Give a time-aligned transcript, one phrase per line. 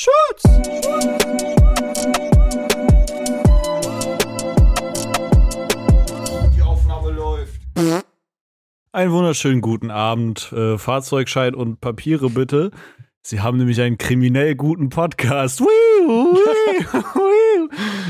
[0.00, 0.44] Schutz!
[6.54, 7.60] Die Aufnahme läuft.
[8.92, 10.52] Einen wunderschönen guten Abend.
[10.52, 12.70] Äh, Fahrzeugschein und Papiere bitte.
[13.22, 15.60] Sie haben nämlich einen kriminell guten Podcast.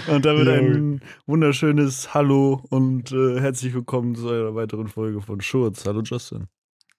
[0.09, 5.86] Und damit ein wunderschönes Hallo und äh, herzlich willkommen zu einer weiteren Folge von Schurz.
[5.86, 6.48] Hallo Justin.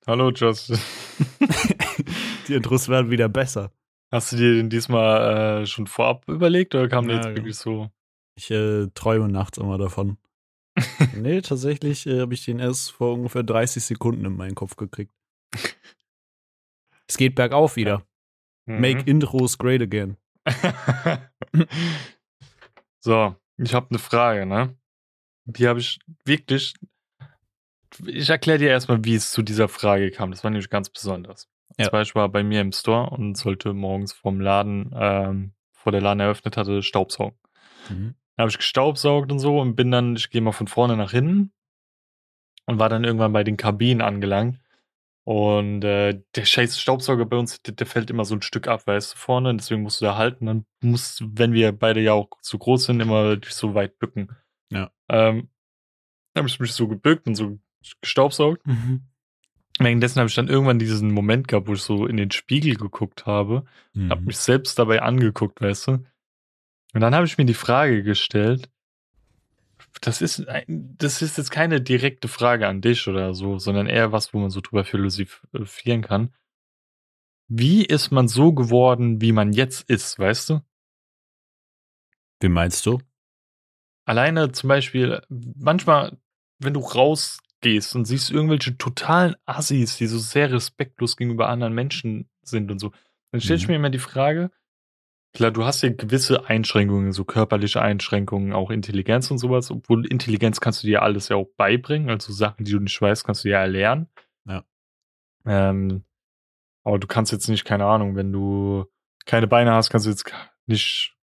[0.07, 0.79] Hallo Justin.
[2.47, 3.69] Die Intros werden wieder besser.
[4.11, 7.37] Hast du dir den diesmal äh, schon vorab überlegt oder kam der Ja, jetzt genau.
[7.37, 7.91] wirklich so?
[8.35, 10.17] Ich äh, träume nachts immer davon.
[11.15, 15.13] nee, tatsächlich äh, habe ich den erst vor ungefähr 30 Sekunden in meinen Kopf gekriegt.
[17.07, 18.05] Es geht bergauf wieder.
[18.65, 18.81] Mhm.
[18.81, 20.17] Make Intros great again.
[22.99, 24.75] so, ich habe eine Frage, ne?
[25.45, 26.75] Die habe ich wirklich.
[28.05, 30.31] Ich erkläre dir erstmal, wie es zu dieser Frage kam.
[30.31, 31.49] Das war nämlich ganz besonders.
[31.79, 31.85] Ja.
[31.85, 36.01] Zum Beispiel war bei mir im Store und sollte morgens vom Laden, ähm, vor der
[36.01, 37.37] Laden eröffnet hatte, Staubsaugen.
[37.89, 38.15] Mhm.
[38.35, 41.11] Dann habe ich gestaubsaugt und so und bin dann, ich gehe mal von vorne nach
[41.11, 41.53] hinten
[42.65, 44.59] und war dann irgendwann bei den Kabinen angelangt.
[45.23, 48.85] Und äh, der scheiß Staubsauger bei uns, der, der fällt immer so ein Stück ab,
[48.87, 49.55] weißt du, vorne.
[49.55, 50.47] Deswegen musst du da halten.
[50.47, 54.35] Dann musst, wenn wir beide ja auch zu groß sind, immer dich so weit bücken.
[54.71, 54.91] Ja.
[55.07, 55.49] Ähm,
[56.35, 57.59] habe ich mich so gebückt und so
[58.01, 58.65] gestaubsaugt.
[58.65, 59.03] Mhm.
[59.79, 63.25] Währenddessen habe ich dann irgendwann diesen Moment gehabt, wo ich so in den Spiegel geguckt
[63.25, 63.63] habe
[64.09, 64.25] hab Mhm.
[64.25, 65.91] mich selbst dabei angeguckt, weißt du?
[66.93, 68.69] Und dann habe ich mir die Frage gestellt,
[70.01, 74.33] das ist, das ist jetzt keine direkte Frage an dich oder so, sondern eher was,
[74.33, 76.33] wo man so drüber philosophieren kann.
[77.47, 80.61] Wie ist man so geworden, wie man jetzt ist, weißt du?
[82.41, 82.99] Wie meinst du?
[84.05, 86.17] Alleine zum Beispiel, manchmal,
[86.59, 86.79] wenn du
[87.59, 92.79] rausgehst und siehst irgendwelche totalen Assis, die so sehr respektlos gegenüber anderen Menschen sind und
[92.79, 92.91] so,
[93.31, 93.71] dann stelle ich Mhm.
[93.71, 94.51] mir immer die Frage,
[95.33, 100.59] klar, du hast ja gewisse Einschränkungen, so körperliche Einschränkungen, auch Intelligenz und sowas, obwohl Intelligenz
[100.59, 103.49] kannst du dir alles ja auch beibringen, also Sachen, die du nicht weißt, kannst du
[103.49, 104.07] ja erlernen.
[104.45, 104.63] Ja.
[105.45, 106.03] Ähm,
[106.83, 108.85] aber du kannst jetzt nicht, keine Ahnung, wenn du
[109.25, 110.31] keine Beine hast, kannst du jetzt
[110.65, 111.15] nicht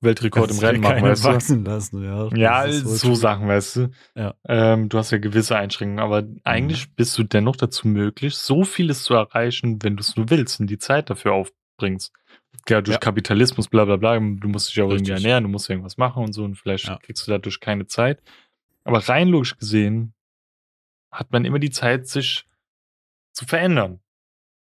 [0.00, 1.28] Weltrekord im Kannst Rennen machen, weißt du?
[1.28, 2.28] wachsen lassen, ja.
[2.36, 3.16] Ja, so true.
[3.16, 3.90] Sachen, weißt du.
[4.14, 4.34] Ja.
[4.46, 9.04] Ähm, du hast ja gewisse Einschränkungen, aber eigentlich bist du dennoch dazu möglich, so vieles
[9.04, 12.12] zu erreichen, wenn du es nur willst und die Zeit dafür aufbringst.
[12.68, 12.98] Ja, durch Ja.
[12.98, 15.24] Kapitalismus, bla bla bla, du musst dich ja auch irgendwie Richtig.
[15.24, 16.98] ernähren, du musst irgendwas machen und so und vielleicht Ja.
[16.98, 18.22] kriegst du dadurch keine Zeit.
[18.84, 20.12] Aber rein logisch gesehen
[21.10, 22.44] hat man immer die Zeit, sich
[23.32, 24.00] zu verändern.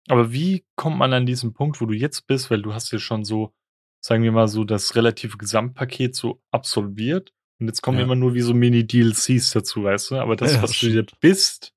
[0.08, 2.98] Aber wie kommt man an diesen Punkt, wo du jetzt bist, weil du hast ja
[2.98, 3.54] schon so,
[4.04, 8.04] sagen wir mal so, das relative Gesamtpaket so absolviert und jetzt kommen Ja.
[8.04, 10.16] immer nur wie so Mini-DLCs dazu, weißt du?
[10.16, 11.72] Aber das, Ja, was du jetzt bist,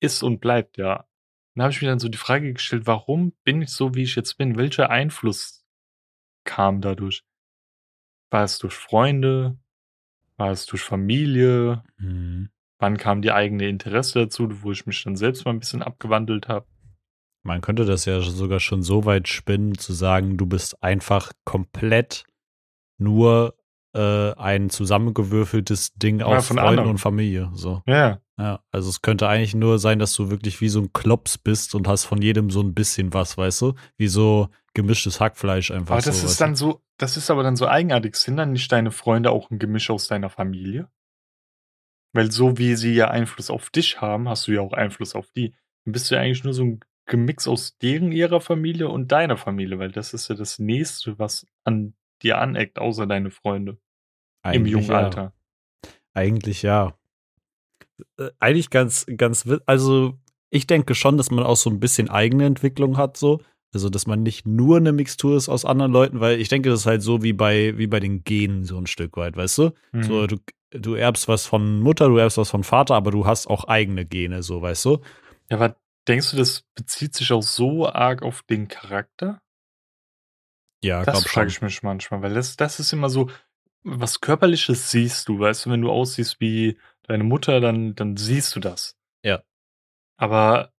[0.00, 1.06] ist und bleibt, ja.
[1.54, 4.16] Dann habe ich mir dann so die Frage gestellt, warum bin ich so, wie ich
[4.16, 4.56] jetzt bin?
[4.56, 5.64] Welcher Einfluss
[6.44, 7.22] kam dadurch?
[8.30, 9.56] War es durch Freunde?
[10.36, 11.84] War es durch Familie?
[11.98, 12.50] Mhm.
[12.80, 16.48] Wann kam die eigene Interesse dazu, wo ich mich dann selbst mal ein bisschen abgewandelt
[16.48, 16.66] habe?
[17.44, 22.24] Man könnte das ja sogar schon so weit spinnen, zu sagen, du bist einfach komplett
[22.98, 23.54] nur
[23.94, 26.90] äh, ein zusammengewürfeltes Ding Ja, aus von Freunden anderen.
[26.90, 27.50] und Familie.
[27.54, 27.82] So.
[27.86, 31.38] Ja, Ja, also es könnte eigentlich nur sein, dass du wirklich wie so ein Klops
[31.38, 33.74] bist und hast von jedem so ein bisschen was, weißt du?
[33.96, 36.10] Wie so gemischtes Hackfleisch einfach aber so.
[36.10, 38.16] das ist weißt dann so, das ist aber dann so eigenartig.
[38.16, 40.88] Sind dann nicht deine Freunde auch ein Gemisch aus deiner Familie?
[42.12, 45.30] Weil so wie sie ja Einfluss auf dich haben, hast du ja auch Einfluss auf
[45.32, 45.54] die.
[45.84, 49.36] Dann bist du ja eigentlich nur so ein Gemix aus deren ihrer Familie und deiner
[49.36, 53.78] Familie, weil das ist ja das Nächste, was an dir aneckt, außer deine Freunde du?
[53.78, 54.98] im Eigentlich jungen ja.
[54.98, 55.32] Alter.
[56.14, 56.94] Eigentlich ja.
[58.18, 60.18] Äh, Eigentlich ganz, ganz, also
[60.50, 63.40] ich denke schon, dass man auch so ein bisschen eigene Entwicklung hat, so.
[63.72, 66.80] Also, dass man nicht nur eine Mixtur ist aus anderen Leuten, weil ich denke, das
[66.80, 69.70] ist halt so wie bei, wie bei den Genen so ein Stück weit, weißt du?
[70.00, 70.28] So, Mhm.
[70.28, 70.36] du,
[70.70, 74.04] du erbst was von Mutter, du erbst was von Vater, aber du hast auch eigene
[74.06, 75.00] Gene, so, weißt du?
[75.50, 75.76] Ja, aber
[76.08, 79.40] denkst du, das bezieht sich auch so arg auf den Charakter?
[80.82, 83.30] Ja, Das frage ich mich manchmal, weil das, das ist immer so,
[83.82, 88.54] was Körperliches siehst du, weißt du, wenn du aussiehst wie deine Mutter, dann, dann siehst
[88.54, 88.96] du das.
[89.22, 89.42] Ja.
[90.16, 90.72] Aber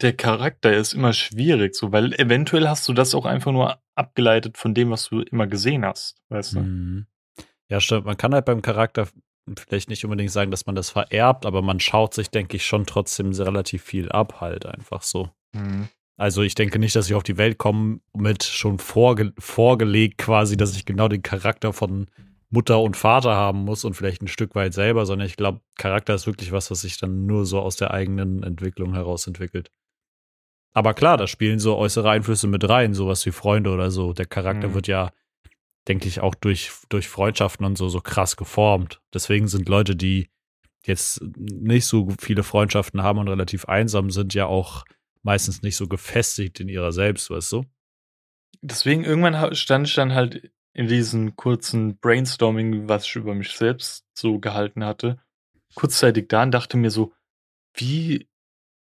[0.00, 4.58] der Charakter ist immer schwierig, so, weil eventuell hast du das auch einfach nur abgeleitet
[4.58, 6.60] von dem, was du immer gesehen hast, weißt du?
[6.60, 7.06] Mhm.
[7.68, 8.06] Ja, stimmt.
[8.06, 9.08] Man kann halt beim Charakter
[9.58, 12.86] vielleicht nicht unbedingt sagen, dass man das vererbt, aber man schaut sich, denke ich, schon
[12.86, 15.30] trotzdem relativ viel ab, halt einfach so.
[15.52, 15.88] Mhm.
[16.16, 20.56] Also ich denke nicht, dass ich auf die Welt komme mit schon vorge vorgelegt quasi,
[20.56, 22.06] dass ich genau den Charakter von
[22.50, 26.14] Mutter und Vater haben muss und vielleicht ein Stück weit selber, sondern ich glaube, Charakter
[26.14, 29.70] ist wirklich was, was sich dann nur so aus der eigenen Entwicklung heraus entwickelt.
[30.74, 34.12] Aber klar, da spielen so äußere Einflüsse mit rein, sowas wie Freunde oder so.
[34.12, 34.74] Der Charakter Mhm.
[34.74, 35.10] wird ja,
[35.88, 39.00] denke ich, auch durch, durch Freundschaften und so, so krass geformt.
[39.12, 40.30] Deswegen sind Leute, die
[40.84, 44.84] jetzt nicht so viele Freundschaften haben und relativ einsam sind, ja auch
[45.22, 47.64] meistens nicht so gefestigt in ihrer selbst, weißt du?
[48.60, 54.06] Deswegen irgendwann stand ich dann halt in diesem kurzen Brainstorming, was ich über mich selbst
[54.14, 55.20] so gehalten hatte,
[55.74, 57.12] kurzzeitig da und dachte mir so,
[57.74, 58.28] wie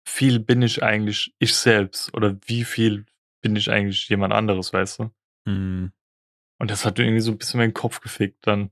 [0.06, 3.06] viel bin ich eigentlich ich selbst oder wie viel
[3.40, 5.10] bin ich eigentlich jemand anderes, weißt du?
[5.46, 5.92] Hm.
[6.62, 8.70] Und das hat irgendwie so ein bisschen meinen Kopf gefickt dann.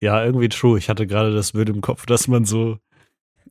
[0.00, 0.78] Ja, irgendwie true.
[0.78, 2.78] Ich hatte gerade das Bild im Kopf, dass man so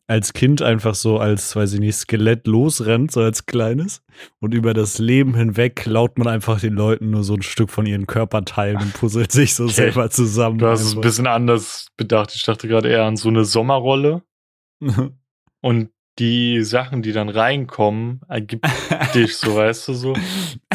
[0.07, 4.03] als Kind einfach so als, weiß ich nicht, Skelett losrennt, so als kleines.
[4.39, 7.85] Und über das Leben hinweg klaut man einfach den Leuten nur so ein Stück von
[7.85, 9.73] ihren Körperteilen und puzzelt sich so Okay.
[9.73, 10.59] selber zusammen.
[10.59, 12.33] Du hast es ein bisschen anders bedacht.
[12.33, 14.23] Ich dachte gerade eher an so eine Sommerrolle
[15.61, 15.89] und
[16.19, 18.65] die Sachen, die dann reinkommen, ergibt
[19.15, 20.13] dich, so weißt du so.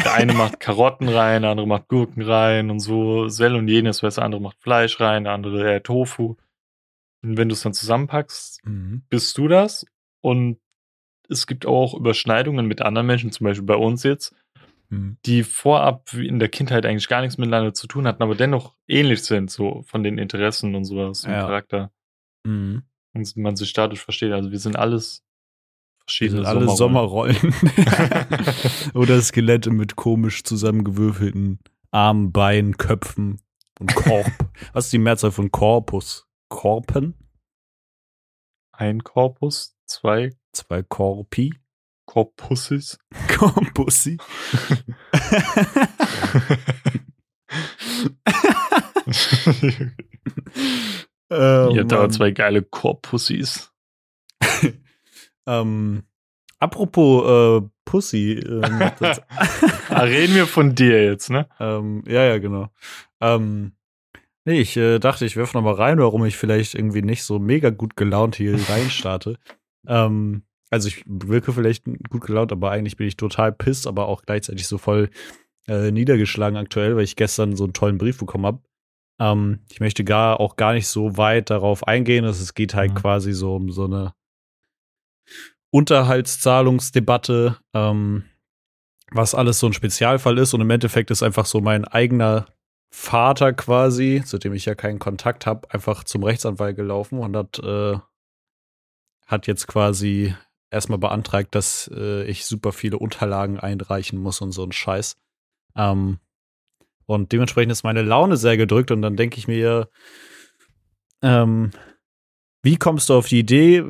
[0.03, 4.01] Der eine macht Karotten rein, der andere macht Gurken rein und so, Sell und jenes,
[4.03, 6.35] weißt du, der andere macht Fleisch rein, der andere eher Tofu.
[7.23, 9.03] Und wenn du es dann zusammenpackst, Mhm.
[9.09, 9.85] bist du das.
[10.21, 10.57] Und
[11.29, 14.35] es gibt auch Überschneidungen mit anderen Menschen, zum Beispiel bei uns jetzt,
[14.89, 15.17] Mhm.
[15.25, 19.23] die vorab in der Kindheit eigentlich gar nichts miteinander zu tun hatten, aber dennoch ähnlich
[19.23, 21.41] sind, so von den Interessen und sowas, im Ja.
[21.41, 21.91] Charakter.
[22.45, 22.83] Mhm.
[23.15, 24.31] Und man sich dadurch versteht.
[24.33, 25.23] Also wir sind alles
[26.05, 27.35] verschiedene sind alle Sommerrollen.
[27.35, 28.93] Sommerrollen.
[28.93, 31.59] Oder Skelette mit komisch zusammengewürfelten
[31.91, 33.41] Armen, Beinen, Köpfen
[33.79, 34.25] und Korb.
[34.73, 36.27] Was ist die Mehrzahl von Korpus?
[36.49, 37.15] Korpen?
[38.71, 41.53] Ein Korpus, zwei Zwei Korpi?
[42.05, 42.97] Korpussis.
[43.37, 44.17] Korpussi?
[51.29, 52.11] Oh, Ihr habt aber Mann.
[52.11, 53.71] zwei geile Korpussis.
[55.47, 56.03] Ähm,
[56.59, 58.33] apropos äh, Pussy.
[58.33, 58.63] Ähm,
[59.89, 61.47] reden wir von dir jetzt, ne?
[61.59, 62.69] ähm, ja, ja, genau.
[63.21, 63.73] Ähm,
[64.45, 67.39] nee, ich äh, dachte, ich werf noch mal rein, warum ich vielleicht irgendwie nicht so
[67.39, 69.37] mega gut gelaunt hier reinstarte.
[69.87, 74.23] ähm, also ich wirke vielleicht gut gelaunt, aber eigentlich bin ich total pisst, aber auch
[74.23, 75.09] gleichzeitig so voll
[75.67, 78.59] äh, niedergeschlagen aktuell, weil ich gestern so einen tollen Brief bekommen habe.
[79.19, 82.25] Ähm, ich möchte gar auch gar nicht so weit darauf eingehen.
[82.25, 82.95] dass Es geht halt Mhm.
[82.95, 84.14] quasi so um so eine
[85.75, 88.23] Unterhaltszahlungsdebatte, ähm,
[89.11, 90.53] was alles so ein Spezialfall ist.
[90.53, 92.45] Und im Endeffekt ist einfach so mein eigener
[92.93, 97.59] Vater quasi, zu dem ich ja keinen Kontakt habe, einfach zum Rechtsanwalt gelaufen und hat,
[97.59, 97.97] äh,
[99.27, 100.33] hat jetzt quasi
[100.71, 105.17] erstmal beantragt, dass äh, ich super viele Unterlagen einreichen muss und so ein Scheiß.
[105.75, 106.19] Ähm,
[107.05, 109.89] und dementsprechend ist meine Laune sehr gedrückt und dann denke ich mir,
[111.21, 111.71] ähm,
[112.63, 113.83] wie kommst du auf die Idee,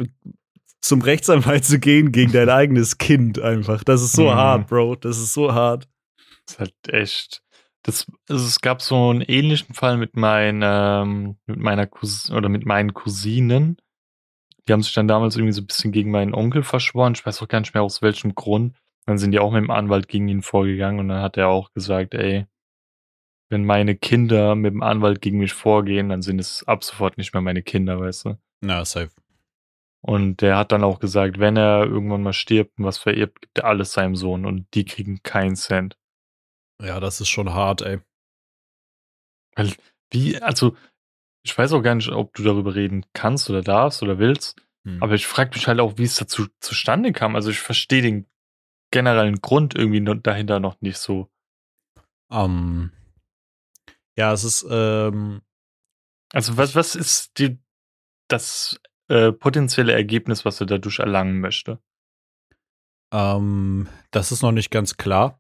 [0.87, 3.83] zum Rechtsanwalt zu gehen gegen dein eigenes Kind einfach?
[3.83, 4.35] Das ist so Mhm.
[4.35, 4.95] hart, Bro.
[4.95, 5.87] Das ist so hart.
[6.45, 7.41] Das ist halt echt.
[7.83, 12.49] Das, also es gab so einen ähnlichen Fall mit, mein, ähm, mit meiner Cousin oder
[12.49, 13.77] mit meinen Cousinen.
[14.67, 17.13] Die haben sich dann damals irgendwie so ein bisschen gegen meinen Onkel verschworen.
[17.15, 18.75] Ich weiß auch gar nicht mehr aus welchem Grund.
[19.05, 21.71] Dann sind die auch mit dem Anwalt gegen ihn vorgegangen und dann hat er auch
[21.73, 22.47] gesagt, ey,
[23.49, 27.33] wenn meine Kinder mit dem Anwalt gegen mich vorgehen, dann sind es ab sofort nicht
[27.35, 28.37] mehr meine Kinder, weißt du?
[28.61, 29.11] Na, safe.
[30.05, 33.57] Und der hat dann auch gesagt, wenn er irgendwann mal stirbt und was vererbt, gibt
[33.57, 35.97] er alles seinem Sohn und die kriegen keinen Cent.
[36.79, 38.01] Ja, das ist schon hart, ey.
[39.55, 39.73] Weil,
[40.11, 40.75] wie, also,
[41.43, 45.01] ich weiß auch gar nicht, ob du darüber reden kannst oder darfst oder willst, Hm.
[45.01, 47.35] aber ich frage mich halt auch, wie es dazu zustande kam.
[47.35, 48.27] Also, ich verstehe den
[48.91, 51.31] generellen Grund irgendwie dahinter noch nicht so.
[52.31, 52.91] Ähm,
[54.17, 55.41] ja, es ist, ähm,
[56.31, 57.57] Also, was, was ist die,
[58.29, 61.79] das äh, potenzielle Ergebnis, was er dadurch erlangen möchte?
[63.15, 65.39] ähm, das ist noch nicht ganz klar.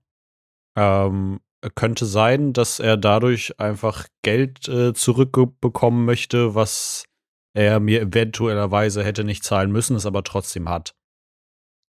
[0.77, 1.41] Ähm,
[1.75, 7.05] könnte sein, dass er dadurch einfach Geld äh, zurückbekommen möchte, was
[7.53, 10.95] er mir eventuellerweise hätte nicht zahlen müssen, es aber trotzdem hat.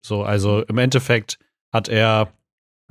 [0.04, 1.38] So, also im Endeffekt
[1.72, 2.32] hat er,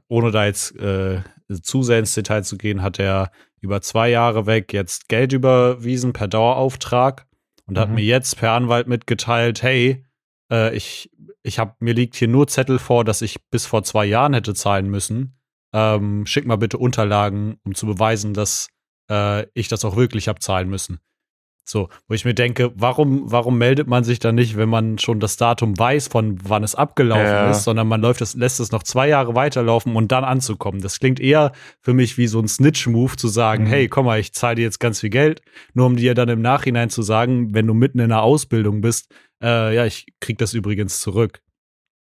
[0.07, 1.21] ohne da jetzt äh,
[1.61, 6.11] zu sehr ins Detail zu gehen, hat er über zwei Jahre weg jetzt Geld überwiesen
[6.11, 7.27] per Dauerauftrag
[7.67, 7.95] und hat Mhm.
[7.95, 10.05] mir jetzt per Anwalt mitgeteilt, hey,
[10.51, 11.09] äh, ich,
[11.43, 14.53] ich hab, mir liegt hier nur Zettel vor, dass ich bis vor zwei Jahren hätte
[14.53, 15.39] zahlen müssen.
[15.73, 18.67] Ähm, schick mal bitte Unterlagen, um zu beweisen, dass
[19.09, 20.99] äh, ich das auch wirklich hab zahlen müssen.
[21.65, 25.21] So, wo ich mir denke, warum, warum meldet man sich dann nicht, wenn man schon
[25.21, 27.51] das Datum weiß, von wann es abgelaufen Ja.
[27.51, 30.81] ist, sondern man läuft es, lässt es noch zwei Jahre weiterlaufen und dann anzukommen.
[30.81, 33.67] Das klingt eher für mich wie so ein Snitch-Move zu sagen, Mhm.
[33.67, 35.41] hey, komm mal, ich zahle dir jetzt ganz viel Geld,
[35.73, 39.13] nur um dir dann im Nachhinein zu sagen, wenn du mitten in einer Ausbildung bist,
[39.41, 41.41] äh, ja, ich krieg das übrigens zurück.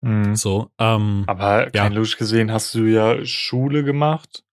[0.03, 0.37] Mhm.
[0.37, 1.83] So, ähm, Aber Ja.
[1.83, 4.45] rein logisch gesehen hast du ja Schule gemacht.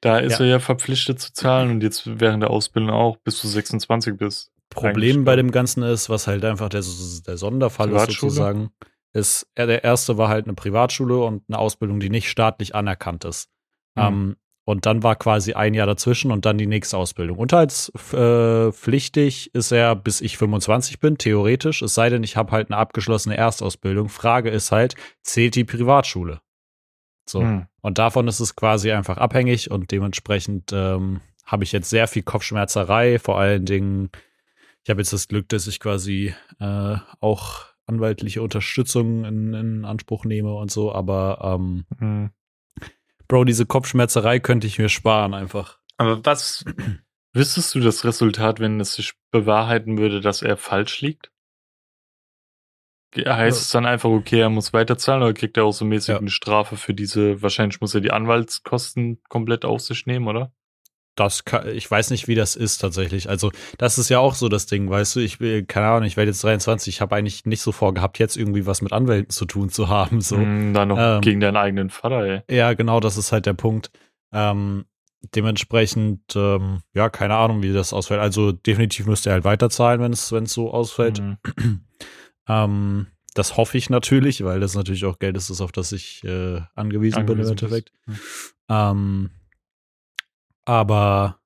[0.00, 0.46] Da ist Ja.
[0.46, 4.50] er ja verpflichtet zu zahlen und jetzt während der Ausbildung auch, bis du 26 bist.
[4.70, 6.82] Problem bei dem Ganzen ist, was halt einfach der,
[7.26, 8.70] der Sonderfall ist sozusagen,
[9.12, 13.24] ist, er, der erste war halt eine Privatschule und eine Ausbildung, die nicht staatlich anerkannt
[13.24, 13.48] ist.
[13.98, 14.06] Hm.
[14.06, 17.38] Ähm, und dann war quasi ein Jahr dazwischen und dann die nächste Ausbildung.
[17.38, 22.76] Unterhaltspflichtig ist er, bis ich 25 bin, theoretisch, es sei denn, ich habe halt eine
[22.76, 24.08] abgeschlossene Erstausbildung.
[24.08, 26.40] Frage ist halt, zählt die Privatschule?
[27.30, 27.42] So.
[27.42, 27.66] Hm.
[27.80, 32.22] Und davon ist es quasi einfach abhängig und dementsprechend ähm, habe ich jetzt sehr viel
[32.22, 34.10] Kopfschmerzerei, vor allen Dingen,
[34.84, 40.24] ich habe jetzt das Glück, dass ich quasi äh, auch anwaltliche Unterstützung in, in Anspruch
[40.24, 42.30] nehme und so, aber ähm, Hm.
[43.30, 45.78] Bro, diese Kopfschmerzerei könnte ich mir sparen einfach.
[45.98, 46.64] Aber was
[47.32, 51.30] wüsstest du das Resultat, wenn es sich bewahrheiten würde, dass er falsch liegt?
[53.16, 53.46] Heißt Ja.
[53.62, 56.18] es dann einfach, okay, er muss weiterzahlen oder kriegt er auch so mäßig Ja.
[56.18, 60.52] eine Strafe für diese, wahrscheinlich muss er die Anwaltskosten komplett auf sich nehmen, oder?
[61.16, 63.28] Das kann, ich weiß nicht, wie das ist tatsächlich.
[63.28, 66.16] Also, das ist ja auch so das Ding, weißt du, ich will, keine Ahnung, ich
[66.16, 69.44] werde jetzt 23, ich habe eigentlich nicht so vorgehabt, jetzt irgendwie was mit Anwälten zu
[69.44, 70.20] tun zu haben.
[70.20, 70.36] So.
[70.36, 71.20] Hm, dann noch Ähm.
[71.20, 72.42] gegen deinen eigenen Vater, ey.
[72.56, 73.90] Ja, genau, das ist halt der Punkt.
[74.32, 74.84] Ähm,
[75.34, 78.20] dementsprechend, ähm, ja, keine Ahnung, wie das ausfällt.
[78.20, 81.18] Also definitiv müsste er halt weiterzahlen, wenn es wenn es so ausfällt.
[81.18, 81.38] Hm.
[82.50, 86.60] Ähm, das hoffe ich natürlich, weil das natürlich auch Geld ist, auf das ich äh,
[86.74, 87.50] angewiesen, bin im Angewiesen.
[87.52, 87.92] Endeffekt.
[88.06, 88.16] Hm.
[88.68, 89.30] Ähm,
[90.64, 91.38] aber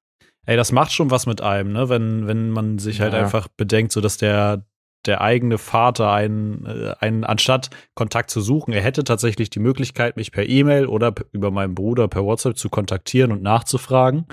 [0.46, 1.88] ey, das macht schon was mit einem, ne?
[1.88, 3.20] Wenn, wenn man sich halt Ja.
[3.20, 4.66] einfach bedenkt, so dass der,
[5.06, 10.16] der eigene Vater einen, äh, einen, anstatt Kontakt zu suchen, er hätte tatsächlich die Möglichkeit,
[10.16, 14.26] mich per E-Mail oder über meinen Bruder per WhatsApp zu kontaktieren und nachzufragen.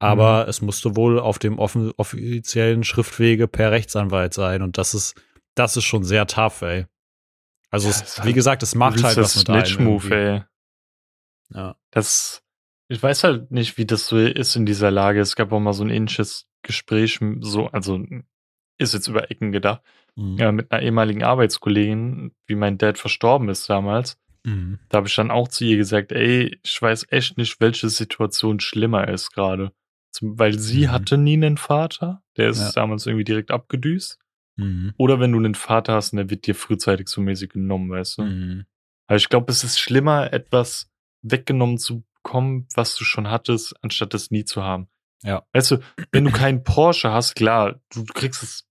[0.00, 4.60] Aber es musste wohl auf dem offen, offiziellen Schriftwege per Rechtsanwalt sein.
[4.60, 5.14] Und das ist,
[5.54, 6.86] das ist schon sehr tough, ey.
[7.70, 9.86] Also, Ja, es, wie halt- gesagt, es macht halt was das mit einem.
[9.88, 10.12] Irgendwie.
[10.14, 10.42] ey.
[11.50, 11.76] Ja.
[11.90, 12.42] Das,
[12.88, 15.20] ich weiß halt nicht, wie das so ist in dieser Lage.
[15.20, 18.00] Es gab auch mal so ein ähnliches Gespräch, so, also
[18.78, 19.82] ist jetzt über Ecken gedacht,
[20.16, 20.36] Mhm.
[20.38, 24.16] ja, mit einer ehemaligen Arbeitskollegin, wie mein Dad verstorben ist damals.
[24.44, 24.78] Mhm.
[24.88, 28.60] Da habe ich dann auch zu ihr gesagt, ey, ich weiß echt nicht, welche Situation
[28.60, 29.72] schlimmer ist gerade.
[30.20, 30.90] Weil sie Mhm.
[30.92, 32.72] hatte nie einen Vater, der ist Ja.
[32.72, 34.18] damals irgendwie direkt abgedüst.
[34.56, 34.94] Mhm.
[34.96, 38.18] Oder wenn du einen Vater hast und der wird dir frühzeitig so mäßig genommen, weißt
[38.18, 38.22] du?
[38.22, 38.66] Mhm.
[39.06, 40.90] Also ich glaube, es ist schlimmer, etwas
[41.22, 44.88] weggenommen zu bekommen, was du schon hattest, anstatt es nie zu haben.
[45.22, 45.46] Ja.
[45.52, 45.78] Weißt du,
[46.12, 48.66] wenn du keinen Porsche hast, klar, du, kriegst es.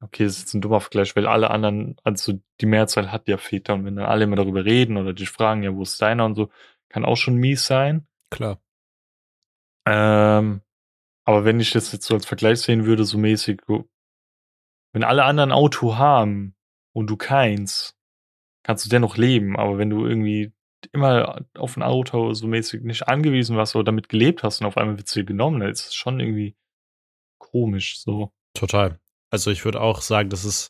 [0.00, 3.36] Okay, das ist jetzt ein dummer Vergleich, weil alle anderen, also die Mehrzahl hat ja
[3.36, 6.24] Väter und wenn dann alle immer darüber reden oder dich fragen, ja, wo ist deiner
[6.24, 6.50] und so,
[6.88, 8.06] kann auch schon mies sein.
[8.30, 8.60] Klar.
[9.86, 10.60] Ähm,
[11.24, 13.62] aber wenn ich das jetzt so als Vergleich sehen würde, so mäßig,
[14.98, 16.56] wenn alle anderen Auto haben
[16.92, 17.94] und du keins,
[18.64, 19.56] kannst du dennoch leben.
[19.56, 20.50] Aber wenn du irgendwie
[20.90, 24.76] immer auf ein Auto so mäßig nicht angewiesen warst oder damit gelebt hast und auf
[24.76, 26.56] einmal wird es dir genommen, dann ist es schon irgendwie
[27.38, 28.32] komisch so.
[28.54, 28.98] Total.
[29.30, 30.68] Also ich würde auch sagen, dass es,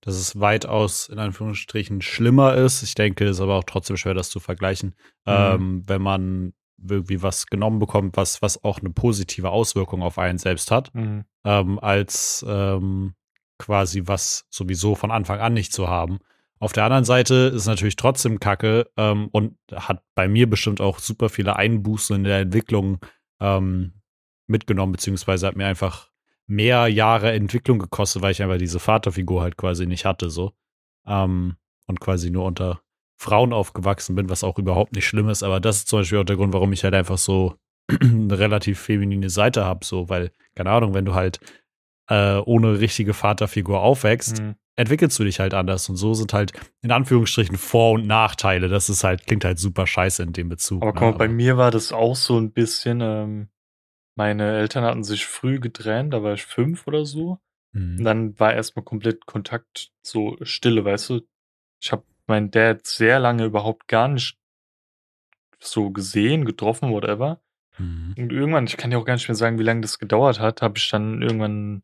[0.00, 2.82] dass es weitaus in Anführungsstrichen schlimmer ist.
[2.82, 4.94] Ich denke, es ist aber auch trotzdem schwer, das zu vergleichen,
[5.26, 5.32] Mhm.
[5.34, 10.38] ähm, wenn man irgendwie was genommen bekommt, was, was auch eine positive Auswirkung auf einen
[10.38, 11.26] selbst hat, Mhm.
[11.44, 13.14] ähm, als ähm,
[13.58, 16.18] quasi was sowieso von Anfang an nicht zu haben.
[16.58, 20.98] Auf der anderen Seite ist natürlich trotzdem Kacke ähm, und hat bei mir bestimmt auch
[20.98, 22.98] super viele Einbußen in der Entwicklung
[23.40, 24.00] ähm,
[24.46, 26.10] mitgenommen, beziehungsweise hat mir einfach
[26.46, 30.52] mehr Jahre Entwicklung gekostet, weil ich einfach diese Vaterfigur halt quasi nicht hatte, so.
[31.06, 32.80] Ähm, und quasi nur unter
[33.16, 36.24] Frauen aufgewachsen bin, was auch überhaupt nicht schlimm ist, aber das ist zum Beispiel auch
[36.24, 37.54] der Grund, warum ich halt einfach so
[38.00, 41.40] eine relativ feminine Seite habe, so, weil, keine Ahnung, wenn du halt
[42.08, 44.54] äh, ohne richtige Vaterfigur aufwächst, Mhm.
[44.76, 45.88] entwickelst du dich halt anders.
[45.88, 48.68] Und so sind halt in Anführungsstrichen Vor- und Nachteile.
[48.68, 50.82] Das ist halt, klingt halt super scheiße in dem Bezug.
[50.82, 50.98] Aber ne?
[50.98, 53.48] guck mal, bei mir war das auch so ein bisschen, ähm,
[54.16, 57.38] meine Eltern hatten sich früh getrennt, da war ich fünf oder so.
[57.74, 58.04] Und Mhm.
[58.04, 61.20] dann war erstmal komplett Kontakt, so Stille, weißt du.
[61.82, 64.38] Ich habe meinen Dad sehr lange überhaupt gar nicht
[65.58, 67.40] so gesehen, getroffen, whatever.
[67.78, 68.14] Mhm.
[68.16, 70.62] Und irgendwann, ich kann dir auch gar nicht mehr sagen, wie lange das gedauert hat,
[70.62, 71.82] habe ich dann irgendwann,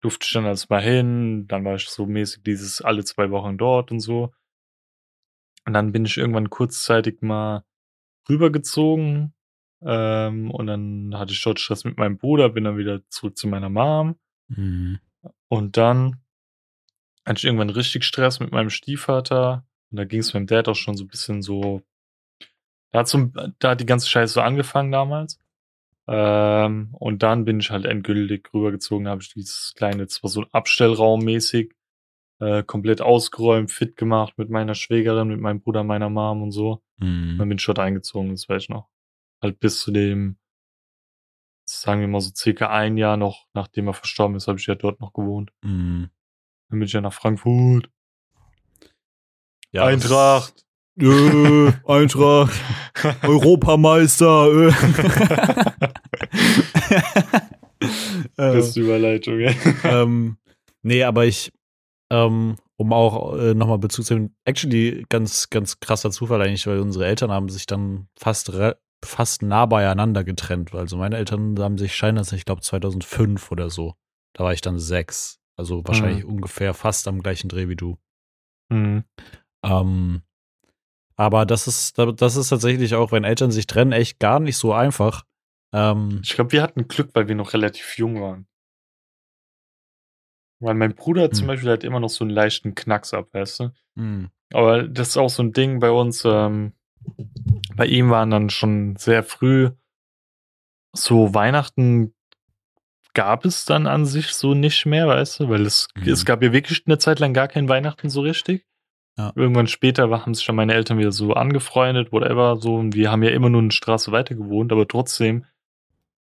[0.00, 3.58] durfte ich dann als mal hin, dann war ich so mäßig dieses alle zwei Wochen
[3.58, 4.32] dort und so.
[5.66, 7.64] Und dann bin ich irgendwann kurzzeitig mal
[8.28, 9.34] rübergezogen.
[9.82, 13.48] Ähm, und dann hatte ich dort Stress mit meinem Bruder, bin dann wieder zurück zu
[13.48, 14.16] meiner Mom.
[14.48, 15.00] Mhm.
[15.48, 16.22] Und dann
[17.26, 19.66] hatte ich irgendwann richtig Stress mit meinem Stiefvater.
[19.90, 21.82] Und da ging es meinem Dad auch schon so ein bisschen so.
[22.92, 25.39] Da hat, so, da hat die ganze Scheiße so angefangen damals.
[26.08, 30.48] Ähm, und dann bin ich halt endgültig rübergezogen, habe ich dieses kleine, zwar so ein
[30.52, 31.74] Abstellraum mäßig.
[32.40, 36.82] äh, komplett ausgeräumt, fit gemacht mit meiner Schwägerin, mit meinem Bruder, meiner Mom und so.
[36.96, 37.36] Mhm.
[37.38, 38.88] Dann bin ich dort eingezogen, das weiß ich noch.
[39.42, 40.38] Halt bis zu dem,
[41.66, 44.74] sagen wir mal so circa ein Jahr noch, nachdem er verstorben ist, habe ich ja
[44.74, 45.52] dort noch gewohnt.
[45.62, 46.10] Mhm.
[46.70, 47.90] Dann bin ich ja nach Frankfurt.
[49.70, 50.66] Ja, Eintracht.
[51.00, 52.52] Äh, Eintracht.
[53.22, 54.68] Europameister.
[58.36, 58.52] Äh.
[58.52, 59.54] Beste Überleitung, ey.
[59.84, 60.36] ähm,
[60.82, 61.52] nee, aber ich,
[62.10, 66.80] ähm, um auch äh, nochmal Bezug zu nehmen, actually ganz, ganz krasser Zufall eigentlich, weil
[66.80, 68.52] unsere Eltern haben sich dann fast,
[69.04, 70.74] fast nah beieinander getrennt.
[70.74, 73.94] Also meine Eltern haben sich scheinen lassen, ich glaube 2005 oder so.
[74.34, 75.40] Da war ich dann sechs.
[75.56, 77.98] Also wahrscheinlich ungefähr fast am gleichen Dreh wie du.
[78.70, 79.04] Mhm.
[79.62, 80.22] Ähm,
[81.20, 84.72] aber das ist, das ist tatsächlich auch, wenn Eltern sich trennen, echt gar nicht so
[84.72, 85.24] einfach.
[85.70, 88.46] Ähm, Ich glaube, wir hatten Glück, weil wir noch relativ jung waren.
[90.60, 91.48] Weil mein Bruder zum Hm.
[91.48, 93.70] Beispiel hat immer noch so einen leichten Knacks ab, weißt du?
[93.96, 96.24] mh, Aber das ist auch so ein Ding bei uns.
[96.24, 96.72] Ähm,
[97.76, 99.70] bei ihm waren dann schon sehr früh
[100.94, 102.14] so Weihnachten
[103.12, 105.48] gab es dann an sich so nicht mehr, weißt du?
[105.50, 106.08] Weil es, Mhm.
[106.08, 108.66] es gab ja wirklich eine Zeit lang gar kein Weihnachten so richtig.
[109.18, 109.32] Ja.
[109.34, 112.76] Irgendwann später haben sich schon meine Eltern wieder so angefreundet, whatever, so.
[112.76, 115.44] Und wir haben ja immer nur eine Straße weiter gewohnt, aber trotzdem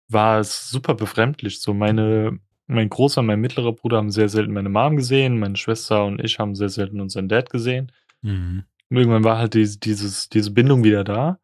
[0.08, 1.60] war es super befremdlich.
[1.60, 6.04] So meine, mein großer, mein mittlerer Bruder haben sehr selten meine Mom gesehen, meine Schwester
[6.04, 7.92] und ich haben sehr selten unseren Dad gesehen.
[8.22, 11.38] mh, Und irgendwann war halt die, dieses, diese Bindung wieder da.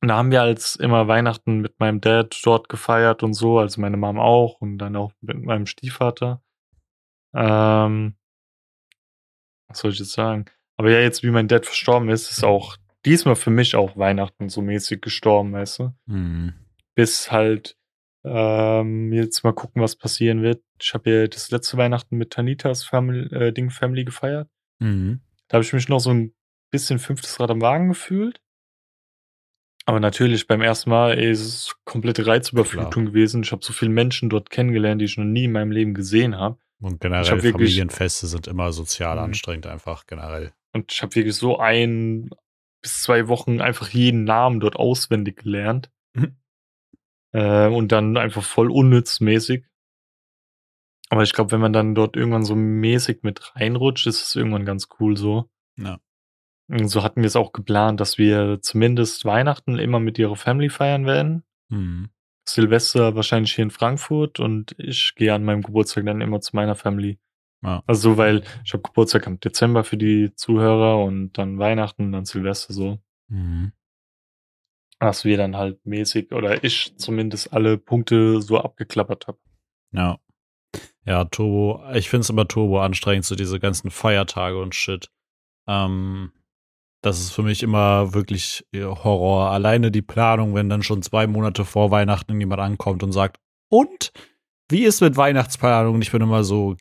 [0.00, 3.80] Und da haben wir als immer Weihnachten mit meinem Dad dort gefeiert und so, also
[3.80, 6.40] meine Mom auch und dann auch mit meinem Stiefvater.
[7.34, 8.14] Ähm,
[9.68, 10.46] was soll ich jetzt sagen?
[10.76, 14.48] Aber ja, jetzt wie mein Dad verstorben ist, ist auch diesmal für mich auch Weihnachten
[14.48, 15.92] so mäßig gestorben, weißt du?
[16.06, 16.52] mh,
[16.94, 17.76] Bis halt
[18.24, 20.62] ähm, jetzt mal gucken, was passieren wird.
[20.80, 24.48] Ich habe ja das letzte Weihnachten mit Tanitas Family, äh, Ding Family gefeiert.
[24.80, 25.18] mh.
[25.48, 26.34] Da habe ich mich noch so ein
[26.70, 28.40] bisschen fünftes Rad am Wagen gefühlt.
[29.86, 33.42] Aber natürlich beim ersten Mal ey, es ist komplette Reizüberflutung gewesen.
[33.42, 36.36] Ich habe so viele Menschen dort kennengelernt, die ich noch nie in meinem Leben gesehen
[36.36, 36.58] habe.
[36.80, 39.22] Und generell wirklich- Familienfeste sind immer sozial Mhm.
[39.24, 40.52] anstrengend, einfach generell.
[40.72, 42.30] Und ich habe wirklich so ein
[42.82, 45.90] bis zwei Wochen einfach jeden Namen dort auswendig gelernt.
[46.14, 46.36] Mhm.
[47.32, 49.64] äh, und dann einfach voll unnützmäßig.
[51.10, 54.64] Aber ich glaube, wenn man dann dort irgendwann so mäßig mit reinrutscht, ist es irgendwann
[54.64, 55.50] ganz cool so.
[55.76, 56.00] Ja.
[56.68, 60.68] Und so hatten wir es auch geplant, dass wir zumindest Weihnachten immer mit ihrer Family
[60.70, 61.44] feiern werden.
[61.68, 62.10] Mhm.
[62.48, 66.74] Silvester wahrscheinlich hier in Frankfurt und ich gehe an meinem Geburtstag dann immer zu meiner
[66.74, 67.18] Family.
[67.62, 67.82] Ja.
[67.86, 72.72] Also, weil ich habe Geburtstag im Dezember für die Zuhörer und dann Weihnachten, dann Silvester
[72.72, 72.98] so.
[73.28, 73.72] Mhm.
[75.00, 79.38] Dass wir dann halt mäßig oder ich zumindest alle Punkte so abgeklappert habe.
[79.92, 80.18] Ja.
[81.04, 85.10] Ja, Turbo, ich finde es immer Turbo anstrengend, so diese ganzen Feiertage und Shit.
[85.66, 86.32] Ähm,
[87.02, 89.50] das ist für mich immer wirklich äh, Horror.
[89.50, 93.38] Alleine die Planung, wenn dann schon zwei Monate vor Weihnachten jemand ankommt und sagt,
[93.70, 94.12] und?
[94.70, 95.94] Wie ist mit Weihnachtsplanung?
[95.94, 96.76] Und ich bin immer so,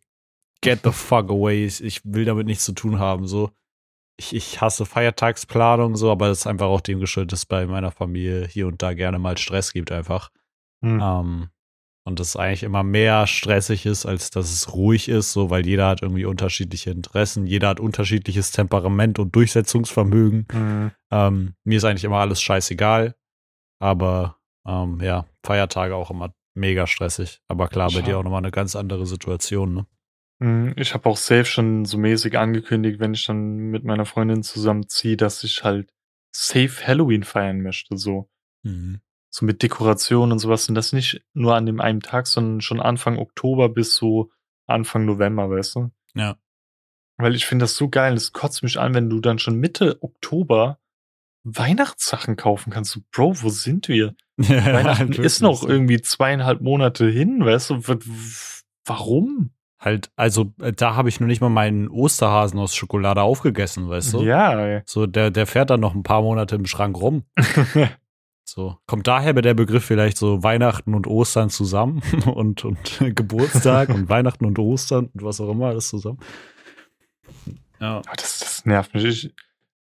[0.62, 1.66] get the fuck away.
[1.66, 3.28] Ich, will damit nichts zu tun haben.
[3.28, 3.52] So,
[4.18, 7.66] ich, ich hasse Feiertagsplanung, so, aber das ist einfach auch dem geschuldet, dass es bei
[7.66, 10.30] meiner Familie hier und da gerne mal Stress gibt, einfach.
[10.84, 11.00] Hm.
[11.02, 11.50] Ähm,
[12.08, 15.90] und das eigentlich immer mehr stressig ist, als dass es ruhig ist, so, weil jeder
[15.90, 20.48] hat irgendwie unterschiedliche Interessen, jeder hat unterschiedliches Temperament und Durchsetzungsvermögen.
[20.50, 20.92] Hm.
[21.12, 23.14] Ähm, mir ist eigentlich immer alles scheißegal,
[23.80, 27.42] aber ähm, ja, Feiertage auch immer mega stressig.
[27.50, 29.86] Aber klar, bei dir auch nochmal eine ganz andere Situation, ne?
[30.42, 34.44] Hm, Ich habe auch safe schon so mäßig angekündigt, wenn ich dann mit meiner Freundin
[34.44, 35.92] zusammenziehe, dass ich halt
[36.34, 38.30] safe Halloween feiern möchte, so.
[38.64, 39.02] Mhm.
[39.38, 40.68] So mit Dekoration und sowas.
[40.68, 44.32] Und das nicht nur an dem einen Tag, sondern schon Anfang Oktober bis so
[44.66, 45.92] Anfang November, weißt du?
[46.16, 46.38] Ja.
[47.18, 48.16] Weil ich finde das so geil.
[48.16, 50.80] Es kotzt mich an, wenn du dann schon Mitte Oktober
[51.44, 52.94] Weihnachtssachen kaufen kannst.
[52.94, 54.16] So, Bro, wo sind wir?
[54.38, 57.82] Weihnachten Halt ist wirklich noch irgendwie zweieinhalb Monate hin, weißt du?
[58.86, 59.52] Warum?
[59.80, 64.16] Halt, also äh, da habe ich noch nicht mal meinen Osterhasen aus Schokolade aufgegessen, weißt
[64.16, 64.24] du?
[64.24, 64.82] Ja, ey.
[64.88, 67.24] So, der, der fährt dann noch ein paar Monate im Schrank rum.
[68.50, 74.08] So, kommt daher der Begriff vielleicht so Weihnachten und Ostern zusammen und, und Geburtstag und
[74.08, 76.20] Weihnachten und Ostern und was auch immer alles zusammen.
[77.80, 78.02] Ja.
[78.16, 79.04] Das, das nervt mich.
[79.04, 79.36] Ich,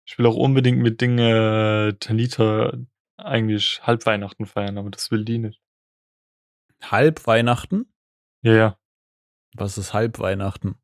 [0.06, 2.72] ich will auch unbedingt mit Dinge Tanita
[3.18, 5.60] eigentlich Halbweihnachten feiern, aber das will die nicht.
[6.82, 7.92] Halb Weihnachten?
[8.42, 8.78] Ja, ja.
[9.54, 10.76] Was ist halb Weihnachten?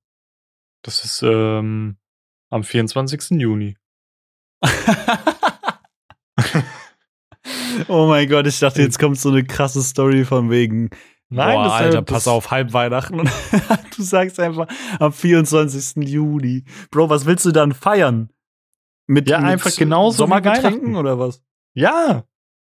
[0.82, 1.96] Das ist ähm,
[2.50, 3.40] am 24.
[3.40, 3.76] Juni.
[7.88, 10.90] oh mein Gott, ich dachte, jetzt kommt so eine krasse Story von wegen,
[11.32, 13.30] Nein, Boah, das, Alter, das, pass auf, halb Weihnachten.
[13.96, 14.66] Du sagst einfach
[14.98, 16.08] am 24.
[16.08, 16.64] Juni.
[16.90, 18.30] Bro, was willst du dann feiern?
[19.06, 21.42] Mit, Ja, mit einfach genauso Sommergetränken oder was?
[21.74, 22.24] Ja.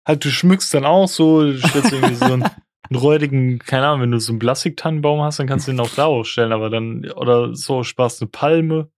[0.06, 2.43] Halt, du schmückst dann auch so, du stellst irgendwie so einen,
[2.89, 5.89] einen räudigen, keine Ahnung, wenn du so einen Plastiktannenbaum hast, dann kannst du den auch
[5.95, 8.91] da aufstellen, aber dann, oder so, sparst eine Palme.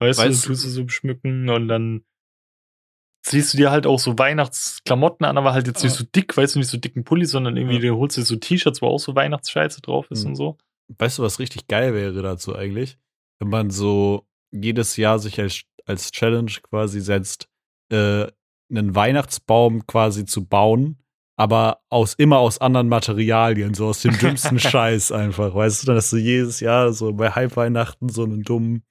[0.00, 2.04] Weißt, Weißt du, tust du so beschmücken und dann
[3.22, 6.54] ziehst du dir halt auch so Weihnachtsklamotten an, aber halt jetzt nicht so dick, weißt
[6.54, 7.92] du, nicht so dicken Pulli, sondern irgendwie, Ja.
[7.92, 10.30] du holst dir so T-Shirts, wo auch so Weihnachtsscheiße drauf ist Mhm.
[10.30, 10.58] und so.
[10.98, 12.98] Weißt du, was richtig geil wäre dazu eigentlich?
[13.38, 17.48] Wenn man so jedes Jahr sich als, als Challenge quasi setzt,
[17.90, 18.26] äh,
[18.70, 20.98] einen Weihnachtsbaum quasi zu bauen,
[21.36, 25.54] aber aus immer aus anderen Materialien, so aus dem dümmsten Scheiß einfach.
[25.54, 28.82] Weißt du, dann hast du jedes Jahr so bei Halbweihnachten so einen dummen,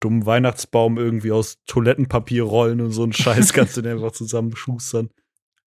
[0.00, 5.10] dummen Weihnachtsbaum irgendwie aus Toilettenpapierrollen und so einen Scheiß kannst du den einfach zusammenschustern.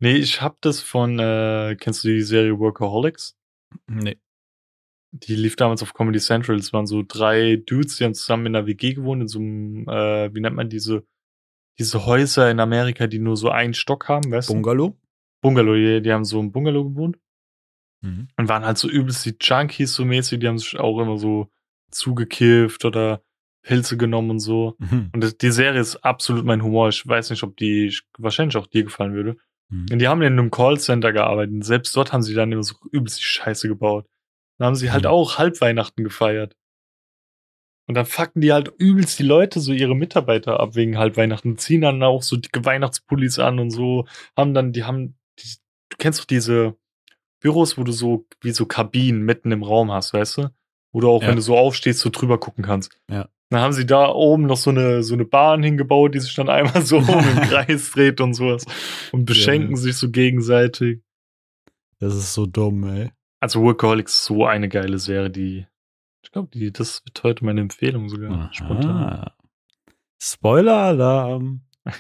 [0.00, 3.36] Nee, ich hab das von, äh, kennst du die Serie Workaholics?
[3.88, 4.16] Nee.
[5.10, 6.56] Die lief damals auf Comedy Central.
[6.56, 9.88] Es waren so drei Dudes, die haben zusammen in einer WG gewohnt, in so einem,
[9.88, 11.04] äh, wie nennt man diese,
[11.78, 14.54] diese Häuser in Amerika, die nur so einen Stock haben, weißt du?
[14.54, 14.96] Bungalow?
[15.40, 17.18] Bungalow, die, die haben so im Bungalow gewohnt
[18.00, 18.28] Mhm.
[18.36, 21.50] und waren halt so übelst die Junkies so mäßig, die haben sich auch immer so
[21.90, 23.22] zugekifft oder
[23.68, 24.76] Pilze genommen und so.
[24.78, 25.10] Mhm.
[25.14, 26.88] Und die Serie ist absolut mein Humor.
[26.88, 29.36] Ich weiß nicht, ob die wahrscheinlich auch dir gefallen würde.
[29.68, 29.86] Mhm.
[29.92, 31.52] Und die haben in einem Callcenter gearbeitet.
[31.54, 34.06] Und selbst dort haben sie dann immer so übelst die Scheiße gebaut.
[34.58, 35.10] Dann haben sie halt Mhm.
[35.10, 36.56] auch Halbweihnachten gefeiert.
[37.86, 41.80] Und dann fucken die halt übelst die Leute, so ihre Mitarbeiter ab wegen Halbweihnachten, ziehen
[41.82, 45.48] dann auch so dicke Weihnachtspullis an und so, haben dann, die haben, die,
[45.90, 46.74] du kennst doch diese
[47.40, 50.50] Büros, wo du so, wie so Kabinen mitten im Raum hast, weißt du?
[50.92, 51.28] Wo du auch, Ja.
[51.28, 52.98] wenn du so aufstehst, so drüber gucken kannst.
[53.10, 53.28] Ja.
[53.50, 56.50] Dann haben sie da oben noch so eine, so eine Bahn hingebaut, die sich dann
[56.50, 58.64] einmal so um im Kreis dreht und sowas.
[59.10, 59.76] Und beschenken Ja.
[59.76, 61.00] sich so gegenseitig.
[61.98, 63.10] Das ist so dumm, ey.
[63.40, 65.66] Also Workaholics ist so eine geile Serie, die,
[66.22, 68.50] ich glaube, die, das wird heute meine Empfehlung sogar.
[68.52, 68.90] Spontan.
[68.90, 69.34] Aha.
[70.20, 71.62] Spoiler-Alarm.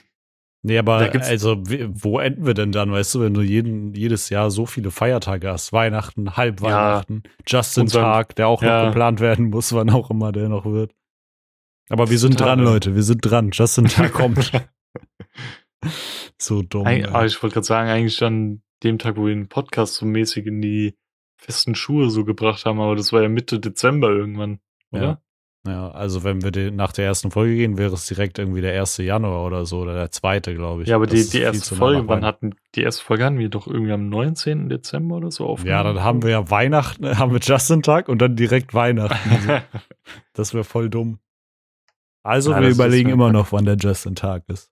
[0.62, 4.50] Nee, aber also wo enden wir denn dann, weißt du, wenn du jeden, jedes Jahr
[4.50, 5.72] so viele Feiertage hast?
[5.72, 8.80] Weihnachten, Halbweihnachten, Justin-Tag, der auch ja.
[8.82, 10.92] noch geplant werden muss, wann auch immer der noch wird.
[11.88, 12.64] Aber wir sind Total, dran.
[12.64, 13.50] Leute, wir sind dran.
[13.52, 14.52] Justin-Tag kommt.
[16.38, 16.86] So dumm.
[16.86, 20.06] Eig- aber ich wollte gerade sagen, eigentlich an dem Tag, wo wir den Podcast so
[20.06, 20.94] mäßig in die
[21.36, 24.58] festen Schuhe so gebracht haben, aber das war ja Mitte Dezember irgendwann,
[24.90, 25.02] oder?
[25.02, 25.22] Ja.
[25.66, 28.78] Ja, also wenn wir den, nach der ersten Folge gehen, wäre es direkt irgendwie der
[28.80, 28.98] 1.
[28.98, 30.88] Januar oder so oder der zweite, glaube ich.
[30.88, 33.66] Ja, aber Das die, die erste Folge, wann hatten, die erste Folge hatten wir doch
[33.66, 34.68] irgendwie am 19.
[34.70, 35.76] Dezember oder so aufgenommen.
[35.76, 39.62] Ja, dann haben wir ja Weihnachten, haben wir Justin-Tag und dann direkt Weihnachten.
[40.32, 41.18] Das wäre voll dumm.
[42.28, 44.70] Also, Ja, wir ist überlegen immer noch, wann der Justin-Tag ist.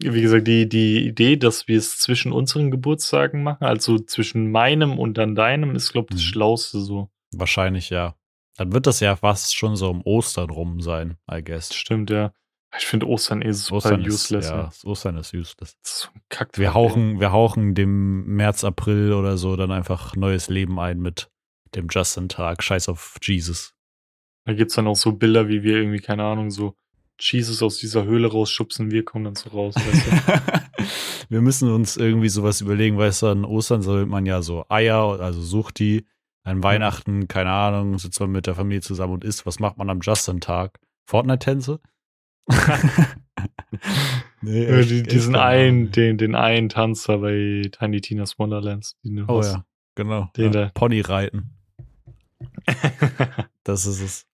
[0.00, 4.98] Wie gesagt, die, die Idee, dass wir es zwischen unseren Geburtstagen machen, also zwischen meinem
[4.98, 6.28] und dann deinem, ist, glaube ich, das Mhm.
[6.30, 7.10] Schlauste so.
[7.32, 8.14] Wahrscheinlich ja.
[8.56, 11.74] Dann wird das ja fast schon so um Ostern rum sein, I guess.
[11.74, 12.32] Stimmt, ja.
[12.76, 14.48] Ich finde Ostern eh super Ostern ist, useless.
[14.50, 14.70] ja, ja.
[14.84, 15.76] Ostern ist useless.
[15.82, 16.08] Ist so.
[16.54, 21.30] Wir hauchen, wir hauchen dem März, April oder so dann einfach neues Leben ein mit
[21.74, 22.62] dem Justin-Tag.
[22.62, 23.74] Scheiß auf Jesus.
[24.48, 26.74] Da gibt's dann auch so Bilder, wie wir irgendwie, keine Ahnung, so
[27.20, 30.84] Jesus aus dieser Höhle rausschubsen, wir kommen dann so raus, weißt du?
[31.28, 35.20] wir müssen uns irgendwie sowas überlegen, weißt du, an Ostern soll man ja so Eier,
[35.20, 36.06] also sucht die,
[36.44, 39.44] an Weihnachten, keine Ahnung, sitzt man mit der Familie zusammen und isst.
[39.44, 40.80] Was macht man am Justin-Tag?
[41.04, 41.80] Fortnite-Tänze?
[44.40, 48.96] nee, Ja, die, diesen einen, den, den einen Tanzer bei Tiny Tina's Wonderlands.
[49.26, 49.52] Oh hast.
[49.52, 50.30] ja, genau.
[50.38, 50.70] Den ja, da.
[50.72, 51.50] Pony reiten.
[53.68, 54.27] Das ist es.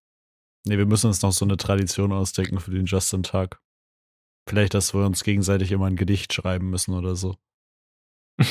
[0.67, 3.61] Nee, wir müssen uns noch so eine Tradition ausdenken für den Justin-Tag.
[4.49, 7.37] Vielleicht, dass wir uns gegenseitig immer ein Gedicht schreiben müssen oder so.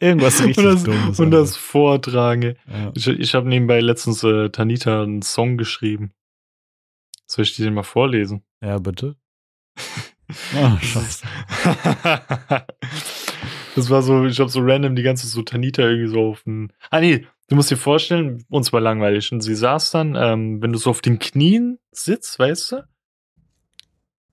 [0.00, 1.20] Irgendwas richtig und das, Dummes.
[1.20, 1.60] und das einfach.
[1.62, 2.56] Vortragen.
[2.66, 2.92] Ja.
[2.94, 6.12] Ich, ich habe nebenbei letztens äh, Tanita einen Song geschrieben.
[7.26, 8.42] Soll ich dir den mal vorlesen?
[8.62, 9.16] ja, bitte.
[10.54, 11.26] Ah, scheiße.
[13.74, 16.72] das war so, ich habe so random die ganze so Tanita irgendwie so auf den.
[16.90, 19.30] Ah nee, du musst dir vorstellen, uns war langweilig.
[19.32, 22.84] Und sie saß dann, ähm, wenn du so auf den Knien sitzt, weißt du,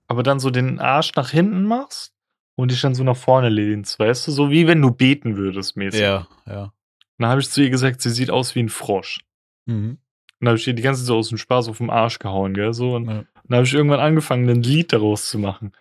[0.06, 2.14] aber dann so den Arsch nach hinten machst
[2.54, 5.76] und dich dann so nach vorne lehnst, weißt du, so wie wenn du beten würdest,
[5.76, 6.00] mäßig.
[6.00, 6.72] Ja, ja.
[7.18, 9.20] Dann habe ich zu ihr gesagt, sie sieht aus wie ein Frosch.
[9.66, 9.98] Mhm.
[10.40, 12.20] Und dann habe ich ihr die ganze Zeit so aus dem Spaß auf den Arsch
[12.20, 12.72] gehauen, gell?
[12.72, 13.24] So, und Ja.
[13.48, 15.72] dann habe ich irgendwann angefangen, ein Lied daraus zu machen.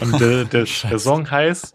[0.00, 0.98] Und der, der, der.
[0.98, 1.74] Song heißt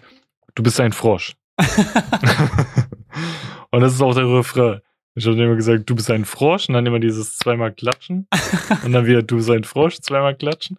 [0.55, 1.35] Du bist ein Frosch.
[3.71, 4.81] und das ist auch der Refrain.
[5.15, 8.27] Ich habe immer gesagt, du bist ein Frosch und dann immer dieses zweimal klatschen.
[8.83, 10.77] und dann wieder, du bist ein Frosch, zweimal klatschen.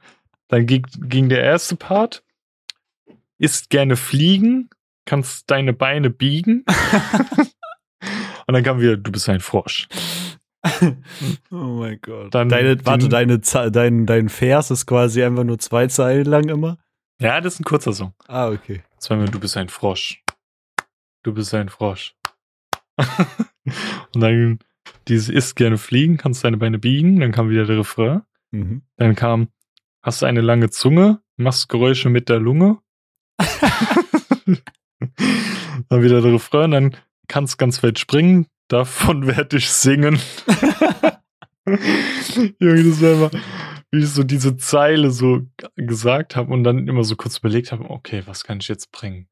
[0.48, 2.22] Dann ging, ging der erste Part.
[3.38, 4.70] Isst gerne fliegen,
[5.04, 6.64] kannst deine Beine biegen.
[8.46, 9.88] Und dann kam wieder, du bist ein Frosch.
[11.50, 12.34] oh mein Gott.
[12.34, 16.78] Dann deine, warte, deine, dein, dein Vers ist quasi einfach nur zwei Zeilen lang immer?
[17.20, 18.14] Ja, das ist ein kurzer Song.
[18.26, 18.82] Ah, okay.
[18.98, 20.22] Zweimal, du bist ein Frosch.
[21.22, 22.14] Du bist ein Frosch.
[24.14, 24.58] und dann
[25.08, 28.22] dieses isst gerne fliegen, kannst deine Beine biegen, dann kam wieder der Refrain.
[28.50, 28.82] Mhm.
[28.96, 29.48] Dann kam,
[30.02, 32.78] hast eine lange Zunge, machst Geräusche mit der Lunge.
[35.88, 36.96] dann wieder der Refrain, dann
[37.28, 40.20] kannst ganz weit springen, davon werd ich singen.
[41.66, 43.30] Junge, das war immer,
[43.90, 45.42] wie ich so diese Zeile so
[45.76, 49.28] gesagt habe und dann immer so kurz überlegt habe, okay, was kann ich jetzt bringen?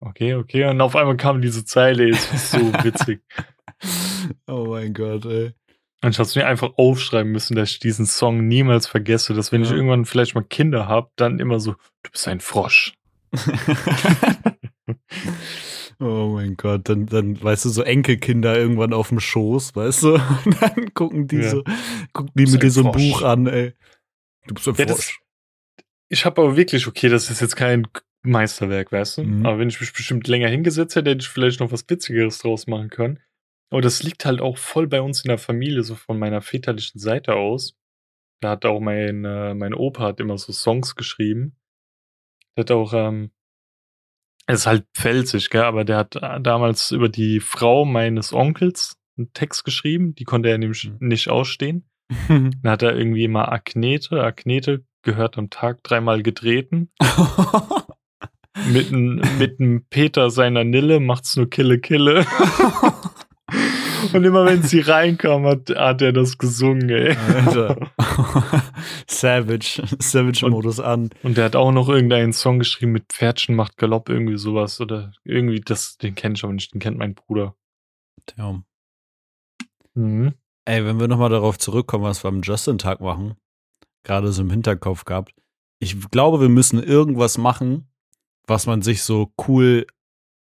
[0.00, 3.20] Okay, okay, und auf einmal kam diese Zeile, es ist so witzig.
[4.46, 5.52] Oh mein Gott, ey.
[6.02, 9.62] Und ich hatte mir einfach aufschreiben müssen, dass ich diesen Song niemals vergesse, dass wenn
[9.62, 9.74] ich Ja.
[9.76, 11.72] irgendwann vielleicht mal Kinder habe, dann immer so,
[12.04, 12.94] du bist ein Frosch.
[16.00, 20.14] oh mein Gott, dann, dann, weißt du, so Enkelkinder irgendwann auf dem Schoß, weißt du?
[20.44, 21.50] Und dann gucken die Ja.
[21.50, 21.64] so,
[22.12, 22.92] gucken die mit dir so ein.
[22.92, 23.74] Buch an, ey.
[24.46, 25.20] Du bist ein Ja, das- Frosch.
[26.10, 27.86] Ich habe aber wirklich, okay, das ist jetzt kein
[28.22, 29.24] Meisterwerk, weißt du?
[29.24, 29.46] Mhm.
[29.46, 32.66] Aber wenn ich mich bestimmt länger hingesetzt hätte, hätte ich vielleicht noch was Witzigeres draus
[32.66, 33.20] machen können.
[33.70, 36.98] Aber das liegt halt auch voll bei uns in der Familie, so von meiner väterlichen
[37.00, 37.76] Seite aus.
[38.40, 41.56] Da hat auch mein, äh, mein Opa hat immer so Songs geschrieben.
[42.56, 43.30] Der hat auch, ähm,
[44.46, 48.96] es ist halt pfälzig, gell, aber der hat äh, damals über die Frau meines Onkels
[49.18, 51.08] einen Text geschrieben, die konnte er nämlich Mhm.
[51.08, 51.88] nicht ausstehen.
[52.28, 56.90] Dann hat er irgendwie immer Agnete, Agnete gehört am Tag dreimal getreten.
[58.72, 62.24] Mit n- mit dem Peter seiner Nille macht's nur Kille Kille.
[64.12, 67.16] Und immer wenn sie reinkam, hat, hat er das gesungen, ey.
[67.16, 67.90] Alter.
[69.08, 69.82] Savage.
[69.98, 71.10] Savage-Modus an.
[71.22, 74.80] Und der hat auch noch irgendeinen Song geschrieben mit Pferdchen macht Galopp, irgendwie sowas.
[74.80, 77.54] Oder irgendwie, das, den kenn ich aber nicht, den kennt mein Bruder.
[78.36, 78.62] Ja.
[79.94, 80.34] Mhm.
[80.64, 83.34] Ey, wenn wir nochmal darauf zurückkommen, was wir am Justin-Tag machen,
[84.04, 85.34] gerade so im Hinterkopf gehabt.
[85.80, 87.87] Ich glaube, wir müssen irgendwas machen,
[88.48, 89.86] was man sich so cool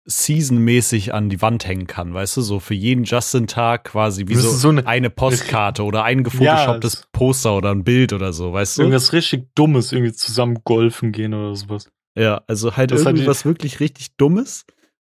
[0.06, 4.50] seasonmäßig an die Wand hängen kann, weißt du, so für jeden Justin-Tag quasi wie so,
[4.50, 8.76] so eine- eine Postkarte oder ein gefotoshopptes Ja, Poster oder ein Bild oder so, weißt
[8.78, 8.82] du?
[8.82, 11.90] Irgendwas richtig Dummes, irgendwie zusammen golfen gehen oder sowas.
[12.16, 14.66] Ja, also halt Das hat irgendwie die- was wirklich richtig Dummes,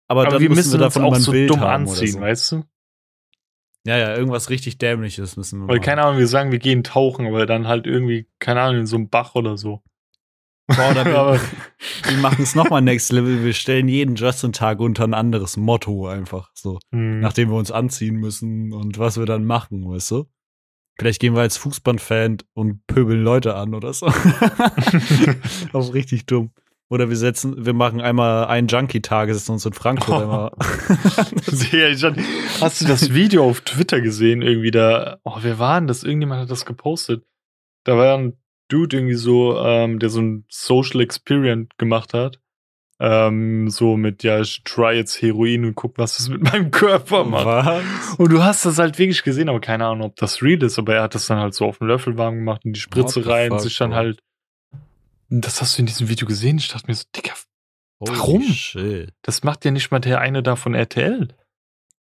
[0.09, 2.13] aber, Aber dann wir müssen müssen wir davon auch ein so Bild dumm haben anziehen,
[2.13, 2.21] so.
[2.21, 2.65] weißt du?
[3.87, 5.85] Ja, ja, irgendwas richtig Dämliches müssen wir Weil, machen.
[5.87, 8.97] keine Ahnung, wir sagen, wir gehen tauchen, aber dann halt irgendwie, keine Ahnung, in so
[8.97, 9.83] einem Bach oder so.
[10.69, 11.41] Boah, oder wir,
[12.23, 13.45] machen es nochmal next level.
[13.45, 16.79] Wir stellen jeden Justin-Tag unter ein anderes Motto einfach so.
[16.93, 17.21] Hm.
[17.21, 20.25] Nachdem wir uns anziehen müssen und was wir dann machen, weißt du?
[20.99, 24.07] Vielleicht gehen wir als Fußballfan und pöbeln Leute an oder so.
[25.73, 26.51] Auch richtig dumm.
[26.91, 30.51] Oder wir setzen, wir machen einmal einen Junkie-Tag, setzen uns in Frankfurt einmal.
[31.51, 32.17] Ich hab-
[32.61, 34.43] Hast du das Video auf Twitter gesehen?
[34.43, 36.05] Irgendwie da, oh, wer war denn das?
[36.05, 37.25] Irgendjemand hat das gepostet.
[37.85, 38.35] Da war ein
[38.73, 42.41] Dude irgendwie so, ähm, der so ein Social Experiment gemacht hat.
[43.01, 47.25] Ähm, so mit, ja, ich try jetzt Heroin und guck, was es mit meinem Körper
[47.25, 47.47] macht.
[47.47, 48.15] Was?
[48.17, 50.95] Und du hast das halt wirklich gesehen, aber keine Ahnung, ob das real ist, aber
[50.95, 53.51] er hat das dann halt so auf den Löffel warm gemacht und die Spritze rein,
[53.51, 53.97] fuck, sich dann bro?
[53.97, 54.23] halt.
[55.31, 56.59] Das hast du in diesem Video gesehen?
[56.59, 57.05] Ich dachte mir so,
[58.01, 58.43] Holy Warum?
[58.43, 59.13] Shit.
[59.23, 61.29] das macht ja nicht mal der eine da von RTL.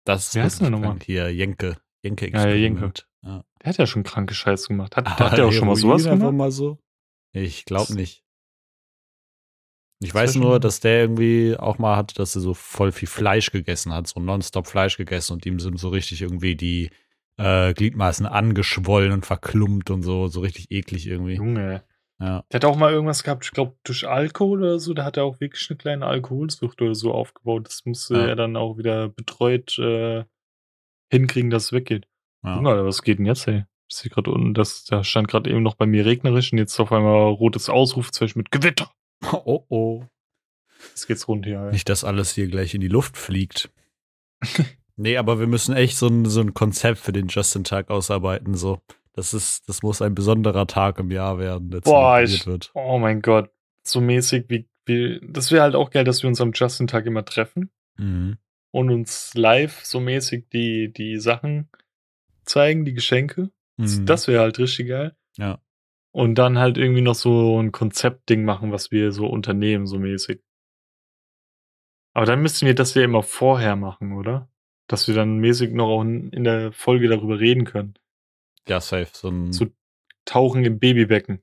[0.05, 0.91] Das Wie heißt wird der nochmal?
[0.91, 1.05] krank.
[1.05, 1.77] Hier, Jenke.
[2.03, 2.87] Jenke Ja, ja, Jenke.
[2.87, 3.09] Experiment.
[3.23, 3.45] Ja.
[3.63, 4.97] Der hat ja schon kranke Scheiße gemacht.
[4.97, 6.35] Hat, Ah, hat der auch schon mal sowas gemacht?
[6.35, 6.79] mal so?
[7.33, 8.23] Ich glaube nicht.
[10.01, 13.53] Ich weiß nur, dass der irgendwie auch mal hatte, dass er so voll viel Fleisch
[13.53, 16.91] gegessen hat, so nonstop Fleisch gegessen und ihm sind so richtig irgendwie die
[17.39, 21.35] äh, Gliedmaßen angeschwollen und verklumpt und so, so richtig eklig irgendwie.
[21.37, 21.85] Junge.
[22.21, 22.45] Ja.
[22.51, 24.93] Der hat auch mal irgendwas gehabt, ich glaube, durch Alkohol oder so.
[24.93, 27.67] Da hat er auch wirklich eine kleine Alkoholsucht oder so aufgebaut.
[27.69, 28.27] Das musste Ja.
[28.27, 30.25] er dann auch wieder betreut äh,
[31.13, 32.09] hinkriegen, dass es weggeht.
[32.45, 32.57] Ja.
[32.57, 33.65] Alter, was geht denn jetzt, ey?
[33.89, 36.79] Ich sehe gerade unten, das, da stand gerade eben noch bei mir regnerisch und jetzt
[36.81, 38.91] auf einmal rotes Ausrufezeichen mit Gewitter.
[39.45, 40.05] Oh oh.
[40.91, 41.61] Jetzt geht's rund hier.
[41.61, 41.71] Ey.
[41.73, 43.71] Nicht, dass alles hier gleich in die Luft fliegt.
[44.97, 48.55] nee, aber wir müssen echt so ein, so ein Konzept für den Justin-Tag ausarbeiten.
[48.55, 48.81] So.
[49.13, 52.71] Das ist, das muss ein besonderer Tag im Jahr werden, der Boah, zelebriert ich- wird.
[52.75, 53.51] Oh mein Gott.
[53.87, 57.25] So mäßig wie, wie das wäre halt auch geil, dass wir uns am Justin-Tag immer
[57.25, 57.71] treffen.
[57.99, 58.39] Mhm.
[58.71, 61.69] und uns live so mäßig die, die Sachen
[62.45, 63.51] zeigen, die Geschenke.
[63.79, 64.07] Das- Mhm.
[64.07, 65.17] Das wäre halt richtig geil.
[65.39, 65.61] Ja.
[66.13, 70.41] Und dann halt irgendwie noch so ein Konzeptding machen, was wir so unternehmen, so mäßig.
[72.15, 74.51] Aber dann müssten wir das ja immer vorher machen, oder?
[74.89, 77.95] Dass wir dann mäßig noch auch in in der Folge darüber reden können.
[78.69, 79.09] Ja, safe.
[79.13, 79.67] So ein So
[80.27, 81.43] Tauchen im Babybecken.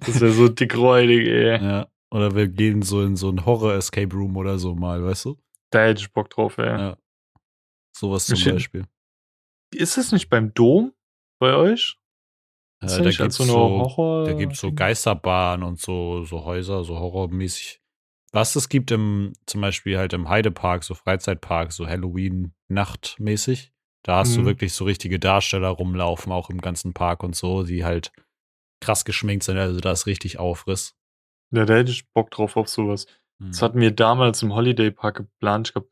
[0.00, 1.62] Das wäre so dickräudig, ey.
[1.62, 1.88] ja.
[2.10, 5.36] Oder wir gehen so in so ein Horror-Escape Room oder so mal, weißt du?
[5.70, 6.66] Da hätte ich Bock drauf, ey.
[6.66, 6.96] Ja.
[7.98, 8.52] Sowas zum.
[8.54, 8.86] Beispiel.
[9.74, 10.92] Ist es nicht beim Dom
[11.40, 11.98] bei euch?
[12.82, 14.24] Äh, da gibt's als so Horror.
[14.26, 17.80] da gibt's so Geisterbahnen und so, so Häuser, so horrormäßig.
[18.32, 21.86] Was es gibt im, zum Beispiel halt im Heidepark, so Freizeitpark, so
[22.68, 23.72] Halloween-Nachtmäßig.
[24.04, 24.46] Da hast du Mhm.
[24.46, 28.12] wirklich so richtige Darsteller rumlaufen, auch im ganzen Park und so, die halt
[28.80, 29.56] krass geschminkt sind.
[29.58, 30.94] Also da ist richtig Aufriss.
[31.52, 33.06] Ja, da hätte ich Bock drauf auf sowas.
[33.38, 33.48] Mhm.
[33.48, 35.68] Das hatten wir damals im Holiday Park geplant.
[35.68, 35.88] Ich glaube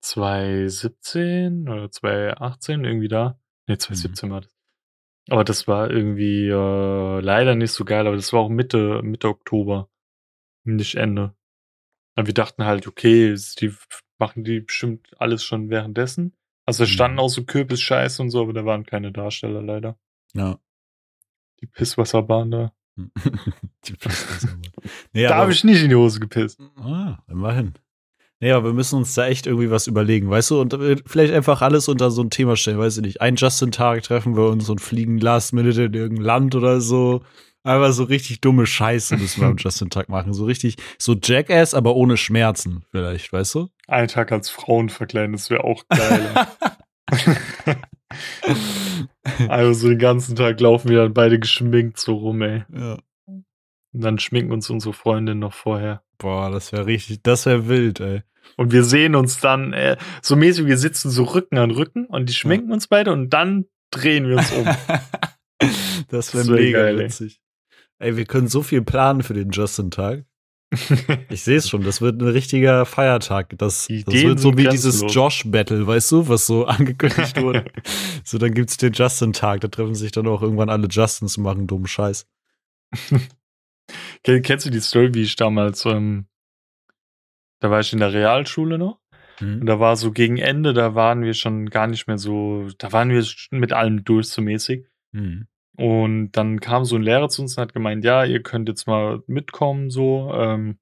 [0.00, 3.38] 2017 oder 2018 irgendwie da.
[3.66, 4.54] Ne, 2017 war das.
[5.28, 9.28] Aber das war irgendwie äh, leider nicht so geil, aber das war auch Mitte, Mitte
[9.28, 9.88] Oktober.
[10.64, 11.34] Nicht Ende.
[12.16, 13.72] Und wir dachten halt, okay, die
[14.18, 16.36] machen die bestimmt alles schon währenddessen.
[16.66, 16.92] Also da Mhm.
[16.92, 19.98] standen auch so Kürbis-Scheiß und so, aber da waren keine Darsteller leider.
[20.34, 20.58] ja.
[21.62, 22.72] Die Pisswasserbahn da.
[23.84, 24.62] Die Pisswasserbahn.
[25.12, 26.58] nee, da habe ich nicht in die Hose gepisst.
[26.76, 27.74] Ah, immerhin.
[28.42, 30.60] Nee, aber wir müssen uns da echt irgendwie was überlegen, weißt du?
[30.62, 33.20] Und äh, vielleicht einfach alles unter so ein Thema stellen, weiß ich nicht.
[33.20, 37.22] Ein Justin-Tag treffen wir uns und fliegen last minute in irgendein Land oder so.
[37.62, 40.32] Einfach so richtig dumme Scheiße müssen wir am Justin-Tag machen.
[40.32, 43.68] So richtig, so Jackass, aber ohne Schmerzen, vielleicht, weißt du?
[43.86, 46.46] Einen Tag als Frauen verkleiden, das wäre auch geil.
[49.48, 52.64] also so den ganzen Tag laufen wir dann beide geschminkt so rum, ey.
[52.74, 52.96] ja.
[53.92, 56.02] Und dann schminken uns unsere Freundin noch vorher.
[56.18, 58.22] Boah, das wäre richtig, das wäre wild, ey.
[58.56, 62.28] Und wir sehen uns dann, äh, so mäßig, wir sitzen so Rücken an Rücken und
[62.28, 64.66] die schminken uns beide und dann drehen wir uns um.
[66.08, 67.04] das wäre wär mega geil, ey.
[67.06, 67.40] witzig.
[67.98, 70.24] Ey, wir können so viel planen für den Justin-Tag.
[71.30, 73.58] Ich sehe es schon, das wird ein richtiger Feiertag.
[73.58, 75.02] Das, das wird so wie dieses.
[75.12, 77.64] Josh-Battle, weißt du, was so angekündigt wurde.
[78.24, 81.66] so, dann gibt's den Justin-Tag, da treffen sich dann auch irgendwann alle Justins und machen
[81.66, 82.26] dummen Scheiß.
[84.24, 86.26] Ken- Kennst du die Story, wie ich damals, ähm,
[87.60, 89.00] da war ich in der Realschule noch
[89.40, 89.66] und Hm?
[89.66, 93.08] da war so gegen Ende, da waren wir schon gar nicht mehr so, da waren
[93.10, 94.86] wir mit allem durch so mäßig.
[95.14, 95.46] Hm.
[95.76, 98.86] Und dann kam so ein Lehrer zu uns und hat gemeint, ja, ihr könnt jetzt
[98.86, 100.78] mal mitkommen, so, ähm,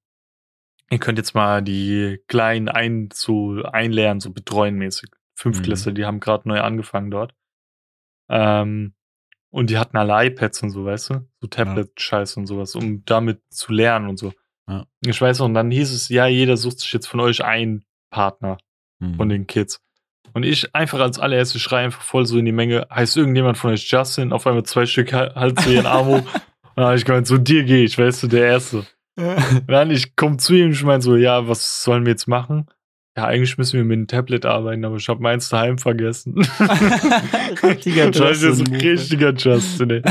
[0.90, 5.10] ihr könnt jetzt mal die Kleinen ein, so einlernen, so betreuen mäßig.
[5.36, 7.32] Fünftklässler, die haben gerade neu angefangen dort.
[8.28, 8.94] Ähm,
[9.50, 11.14] und die hatten alle iPads und so, weißt du?
[11.40, 14.32] So Tablet-Scheiß und sowas, um damit zu lernen und so.
[14.68, 14.84] Ja.
[15.04, 17.84] Ich weiß noch, und dann hieß es, ja, jeder sucht sich jetzt von euch einen
[18.10, 18.58] Partner
[19.02, 19.14] Hm.
[19.14, 19.80] von den Kids.
[20.34, 23.70] Und ich einfach als allererstes schreie einfach voll so in die Menge, heißt irgendjemand von
[23.70, 24.32] euch Justin?
[24.32, 26.16] Auf einmal zwei Stück hal- halt zu ihren Arm hoch.
[26.24, 26.32] Und
[26.76, 28.84] dann habe ich gemeint, so dir gehe ich, weißt du, der Erste.
[29.16, 32.66] Und dann ich komme zu ihm ich meine so, ja, was sollen wir jetzt machen?
[33.18, 36.36] Ja, eigentlich müssen wir mit dem Tablet arbeiten, aber ich habe meins daheim vergessen.
[37.64, 38.74] Richtiger Das ist Justin.
[38.76, 40.02] ein richtiger Justin, ey.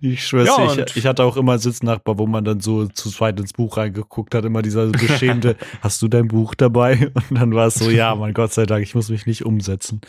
[0.00, 3.10] Ich schwör's Ja, ich, ich hatte auch immer einen Sitznachbar, wo man dann so zu
[3.10, 7.12] zweit ins Buch reingeguckt hat, immer dieser beschämte, hast du dein Buch dabei?
[7.28, 10.00] Und dann war es so, ja, mein Gott sei Dank, ich muss mich nicht umsetzen.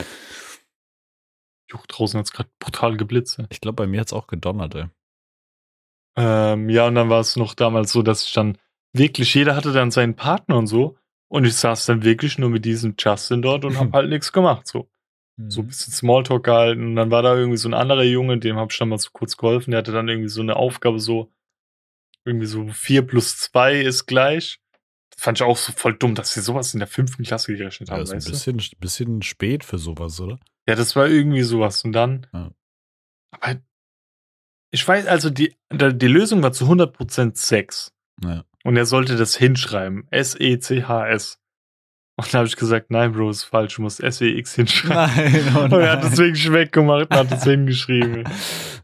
[1.70, 3.40] Juch, draußen hat's gerade brutal geblitzt.
[3.40, 3.46] ey.
[3.50, 4.86] Ich glaube, bei mir hat's auch gedonnert, ey.
[6.16, 8.58] Ähm, ja, und dann war es noch damals so, dass ich dann
[8.94, 10.96] wirklich, jeder hatte dann seinen Partner und so.
[11.30, 14.68] Und ich saß dann wirklich nur mit diesem Justin dort und hab halt nichts gemacht,
[14.68, 14.90] so.
[15.48, 16.84] so ein bisschen Smalltalk gehalten.
[16.88, 19.10] Und dann war da irgendwie so ein anderer Junge, dem hab ich dann mal so
[19.14, 19.72] kurz geholfen.
[19.72, 21.32] Der hatte dann irgendwie so eine Aufgabe, so
[22.26, 24.60] irgendwie so 4 plus 2 ist gleich.
[25.12, 27.90] Das fand ich auch so voll dumm, dass sie sowas in der fünften Klasse gerechnet
[27.90, 30.40] Ja, haben, ist ein bisschen, bisschen spät für sowas, oder?
[30.68, 31.84] Ja, das war irgendwie sowas.
[31.84, 32.28] Und dann.
[32.34, 32.52] Ja.
[33.32, 33.62] Aber
[34.72, 37.92] ich weiß, also die, die Lösung war zu 100% Sex.
[38.24, 38.46] Ja.
[38.64, 40.08] Und er sollte das hinschreiben.
[40.12, 41.40] S-E-C-H-S.
[42.18, 45.32] Und da habe ich gesagt, nein, Bro, ist falsch, du musst S-E-X hinschreiben.
[45.34, 46.12] Nein, oh Und er hat nein.
[46.12, 48.28] es wirklich weggemacht und hat es hingeschrieben.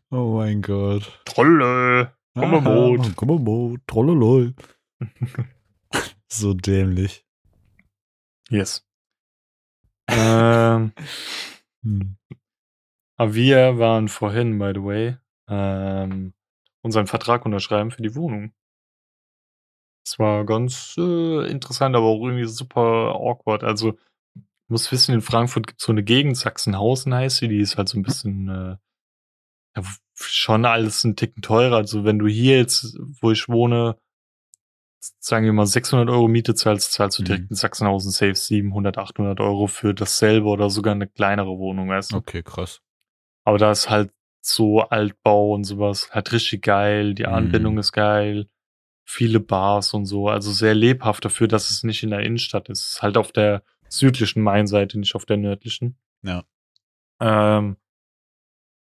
[0.10, 1.22] Oh mein Gott.
[1.26, 2.14] Trolle.
[2.34, 3.16] Komm mal Aha, Boot.
[3.16, 3.82] Komm mal Boot.
[3.88, 4.54] Trollolol.
[6.30, 7.26] so dämlich.
[8.50, 8.86] Yes.
[10.08, 10.94] ähm,
[11.84, 12.18] Hm.
[13.18, 15.18] aber wir waren vorhin, by the way,
[15.50, 16.34] ähm,
[16.82, 18.54] unseren Vertrag unterschreiben für die Wohnung.
[20.06, 23.64] Es war ganz äh, interessant, aber auch irgendwie super awkward.
[23.64, 24.00] Also, du
[24.70, 27.90] musst wissen, in Frankfurt gibt es so eine Gegend, Sachsenhausen heißt sie, die ist halt
[27.90, 28.78] so ein bisschen äh,
[29.76, 29.84] ja,
[30.16, 31.78] schon alles ein Ticken teurer.
[31.78, 33.98] Also, wenn du hier jetzt, wo ich wohne,
[35.20, 37.28] sagen wir mal 600 Euro Miete zahlst, zahlst du Mhm.
[37.28, 42.14] direkt in Sachsenhausen safe 700, 800 Euro für dasselbe oder sogar eine kleinere Wohnung, weißt
[42.14, 42.18] du?
[42.18, 42.82] Okay, krass.
[43.44, 47.16] Aber da ist halt so Altbau und sowas halt richtig geil.
[47.16, 47.30] Die Mhm.
[47.30, 48.48] Anbindung ist geil.
[49.06, 50.28] Viele Bars und so.
[50.30, 52.80] Also sehr lebhaft dafür, dass es nicht in der Innenstadt ist.
[52.80, 55.98] Es ist halt auf der südlichen Mainseite, nicht auf der nördlichen.
[56.24, 56.44] Ja.
[57.22, 57.78] Ähm,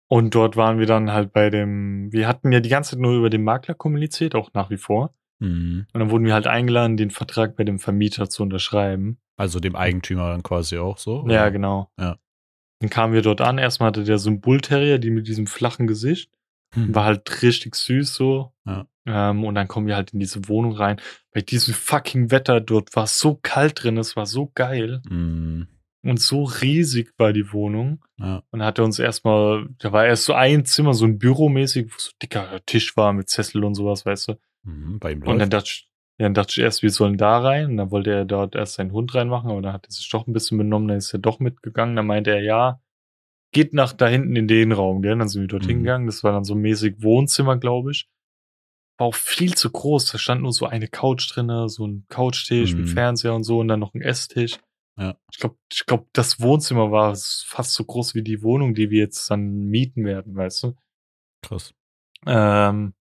[0.07, 3.15] und dort waren wir dann halt bei dem, wir hatten ja die ganze Zeit nur
[3.15, 5.13] über den Makler kommuniziert, auch nach wie vor.
[5.37, 5.85] Mhm.
[5.93, 9.19] Und dann wurden wir halt eingeladen, den Vertrag bei dem Vermieter zu unterschreiben.
[9.37, 11.25] Also dem Eigentümer dann quasi auch so?
[11.27, 11.51] Ja, oder?
[11.51, 11.91] genau.
[11.99, 12.17] Ja.
[12.79, 13.57] Dann kamen wir dort an.
[13.57, 16.31] Erstmal hatte der so einen Bullterrier, die mit diesem flachen Gesicht.
[16.73, 16.93] Hm.
[16.93, 18.53] War halt richtig süß so.
[18.65, 18.87] Ja.
[19.11, 21.01] Ähm, und dann kommen wir halt in diese Wohnung rein.
[21.33, 25.01] Bei diesem fucking Wetter dort war es so kalt drin, es war so geil.
[25.09, 25.63] Mm,
[26.03, 28.03] Und so riesig war die Wohnung.
[28.19, 28.43] ja.
[28.51, 31.87] Und dann hat er uns erstmal, da war erst so ein Zimmer, so ein Büromäßig,
[31.87, 34.33] wo so ein dicker Tisch war mit Sessel und sowas, weißt du.
[34.63, 35.89] Mhm, bei ihm Und dann dachte ich,
[36.19, 37.67] dann dachte ich erst, wir sollen da rein.
[37.71, 40.27] Und dann wollte er dort erst seinen Hund reinmachen, aber dann hat er sich doch
[40.27, 41.95] ein bisschen benommen, dann ist er doch mitgegangen.
[41.95, 42.81] Dann meinte er, ja,
[43.53, 45.17] geht nach da hinten in den Raum, gell?
[45.17, 45.69] Dann sind wir dort Mhm.
[45.69, 46.07] hingegangen.
[46.07, 48.07] Das war dann so mäßig Wohnzimmer, glaube ich.
[48.99, 50.11] War auch viel zu groß.
[50.11, 52.89] Da stand nur so eine Couch drinne, so ein Couchtisch mit Mhm.
[52.89, 54.59] Fernseher und so und dann noch ein Esstisch.
[54.99, 55.15] Ja.
[55.31, 58.99] Ich glaube, ich glaub, das Wohnzimmer war fast so groß wie die Wohnung, die wir
[58.99, 60.75] jetzt dann mieten werden, weißt du?
[61.41, 61.73] Krass.
[62.27, 62.93] Ähm,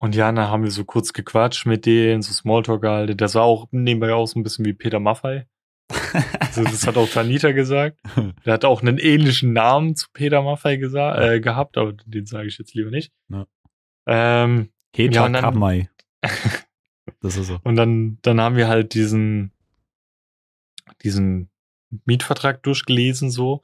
[0.00, 3.16] und ja, dann haben wir so kurz gequatscht mit denen, so Smalltalk gehalten.
[3.16, 5.46] Der sah auch nebenbei aus ein bisschen wie Peter Maffei.
[6.40, 7.98] Also das hat auch Tanita gesagt.
[8.44, 12.58] Der hat auch einen ähnlichen Namen zu Peter Maffei äh, gehabt, aber den sage ich
[12.58, 13.10] jetzt lieber nicht.
[13.30, 13.46] Ja.
[14.06, 15.88] Ähm, Heta Ja, und dann- Kamai.
[17.20, 17.58] Das ist so.
[17.64, 19.52] und dann, dann haben wir halt diesen,
[21.02, 21.50] diesen
[22.04, 23.62] Mietvertrag durchgelesen so.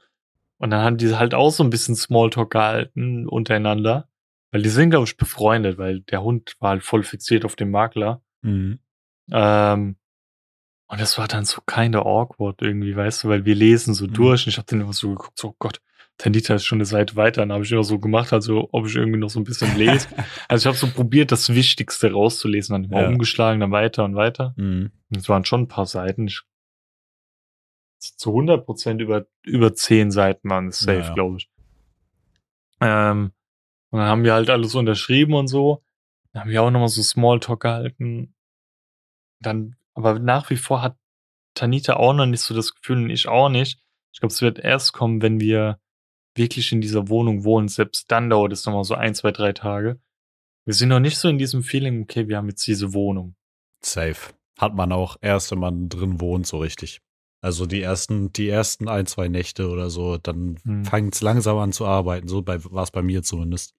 [0.57, 4.09] Und dann haben die halt auch so ein bisschen Smalltalk gehalten untereinander.
[4.51, 7.71] Weil die sind, glaube ich, befreundet, weil der Hund war halt voll fixiert auf dem
[7.71, 8.21] Makler.
[8.41, 8.79] Mhm.
[9.31, 9.95] Ähm,
[10.87, 14.13] und das war dann so kinda awkward irgendwie, weißt du, weil wir lesen so Mhm.
[14.13, 15.81] durch und ich habe dann immer so geguckt, so oh Gott,
[16.19, 17.41] Tandita ist schon eine Seite weiter.
[17.41, 20.07] Dann habe ich immer so gemacht, also ob ich irgendwie noch so ein bisschen lese.
[20.47, 23.07] also ich habe so probiert, das Wichtigste rauszulesen, dann immer Ja.
[23.07, 24.53] umgeschlagen, dann weiter und weiter.
[24.57, 24.91] Mhm.
[25.09, 26.27] Und es waren schon ein paar Seiten.
[26.27, 26.41] Ich,
[27.99, 31.13] zu 100 Prozent über, über 10 Seiten waren es safe, Ja, ja.
[31.13, 31.49] glaube ich.
[32.81, 33.31] Ähm,
[33.91, 35.83] und dann haben wir halt alles unterschrieben und so.
[36.33, 38.35] Dann haben wir auch nochmal so Smalltalk gehalten.
[39.41, 40.97] Dann, aber nach wie vor hat
[41.55, 43.81] Tanita auch noch nicht so das Gefühl und ich auch nicht.
[44.13, 45.79] Ich glaube, es wird erst kommen, wenn wir
[46.39, 47.67] wirklich in dieser Wohnung wohnen.
[47.67, 49.99] Selbst dann dauert es nochmal so ein, zwei, drei Tage.
[50.65, 53.35] Wir sind noch nicht so in diesem Feeling, okay, wir haben jetzt diese Wohnung.
[53.85, 54.33] Safe.
[54.57, 57.01] Hat man auch erst, wenn man drin wohnt, so richtig.
[57.41, 60.83] Also die ersten, die ersten ein, zwei Nächte oder so, dann Hm.
[60.83, 62.27] fängt es langsam an zu arbeiten.
[62.27, 63.73] So bei, war es bei mir zumindest.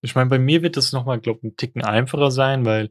[0.00, 2.90] Ich meine, bei mir wird es nochmal, glaube ich, ein Ticken einfacher sein, weil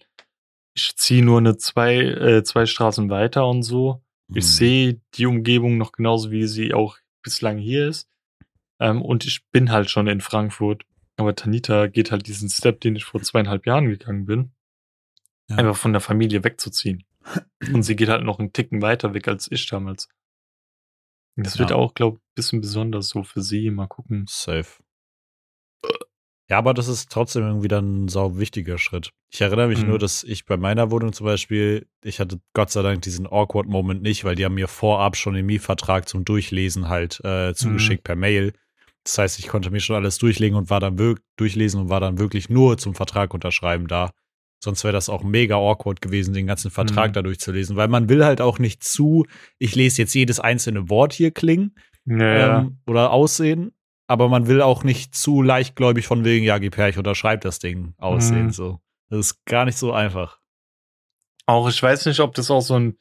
[0.74, 4.02] ich ziehe nur eine zwei, äh, zwei Straßen weiter und so.
[4.34, 4.50] Ich Mhm.
[4.50, 8.08] sehe die Umgebung noch genauso, wie sie auch bislang hier ist.
[8.82, 10.84] Ähm, und ich bin halt schon in Frankfurt.
[11.18, 14.52] Aber Tanita geht halt diesen Step, den ich vor zweieinhalb Jahren gegangen bin,
[15.50, 15.58] Ja.
[15.58, 17.04] einfach von der Familie wegzuziehen.
[17.74, 20.10] Und sie geht halt noch einen Ticken weiter weg als ich damals.
[21.38, 21.76] Das wird Ja.
[21.76, 23.70] auch, glaube ich, ein bisschen besonders so für sie.
[23.70, 24.26] Mal gucken.
[24.28, 24.68] Safe.
[26.50, 29.12] Ja, aber das ist trotzdem irgendwie dann ein sau wichtiger Schritt.
[29.32, 29.88] Ich erinnere mich Mhm.
[29.90, 33.68] nur, dass ich bei meiner Wohnung zum Beispiel, ich hatte Gott sei Dank diesen awkward
[33.68, 38.04] Moment nicht, weil die haben mir vorab schon den Mietvertrag zum Durchlesen halt äh, zugeschickt
[38.04, 38.54] per Mail.
[39.04, 41.99] Das heißt, ich konnte mir schon alles durchlegen und war dann wirk durchlesen und war
[41.99, 44.12] dann wirklich nur zum Vertrag unterschreiben da.
[44.64, 47.14] Sonst wäre das auch mega awkward gewesen, den ganzen Vertrag Mhm.
[47.14, 49.26] da durchzulesen, weil man will halt auch nicht zu,
[49.58, 51.76] ich lese jetzt jedes einzelne Wort hier klingen
[52.06, 53.72] Ja, ähm, oder aussehen,
[54.08, 57.58] aber man will auch nicht zu leichtgläubig von wegen, ja, gib her, ich unterschreibe das
[57.58, 58.47] Ding aussehen.
[58.47, 58.52] Mhm.
[58.52, 58.82] So.
[59.10, 60.39] Das ist gar nicht so einfach.
[61.47, 62.97] Auch ich weiß nicht, ob das auch so ein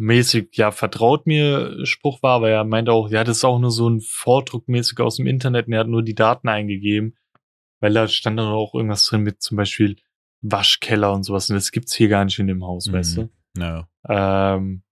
[0.00, 3.70] mäßig, ja, vertraut mir Spruch war, aber er meinte auch, ja, das ist auch nur
[3.70, 7.16] so ein Vordruck mäßig aus dem Internet und er hat nur die Daten eingegeben,
[7.80, 9.96] weil da stand dann auch irgendwas drin mit zum Beispiel
[10.42, 12.92] Waschkeller und sowas und das gibt's hier gar nicht in dem Haus, Mhm.
[12.94, 13.28] weißt du?
[13.58, 13.88] Ja.
[14.08, 14.82] Ähm,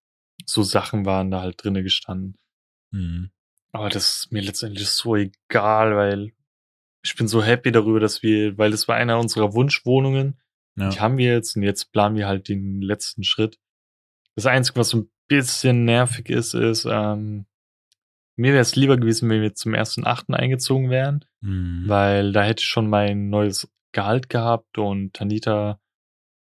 [0.44, 2.36] so Sachen waren da halt drinne gestanden.
[2.90, 3.30] Mhm.
[3.72, 6.32] Aber das ist mir letztendlich so egal, weil
[7.02, 10.38] ich bin so happy darüber, dass wir, weil das war einer unserer Wunschwohnungen,
[10.76, 10.90] Ja.
[10.90, 13.58] die haben wir jetzt und jetzt planen wir halt den letzten Schritt.
[14.38, 17.46] Das Einzige, was so ein bisschen nervig ist, ist, ähm,
[18.36, 21.88] mir wäre es lieber gewesen, wenn wir zum ersten Achten eingezogen wären, Mhm.
[21.88, 25.80] weil da hätte ich schon mein neues Gehalt gehabt und Tanita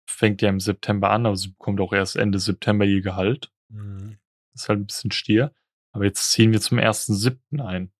[0.10, 3.50] fängt ja im September an, aber sie bekommt auch erst Ende September ihr Gehalt.
[3.70, 4.18] Mhm.
[4.52, 5.54] Das ist halt ein bisschen stier.
[5.94, 7.94] Aber jetzt ziehen wir zum ersten Siebten ein.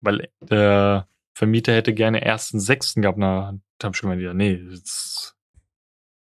[0.00, 3.18] Weil der Vermieter hätte gerne ersten Sechsten gehabt.
[3.18, 4.60] Na, da hab ich gemeint, ja, nee,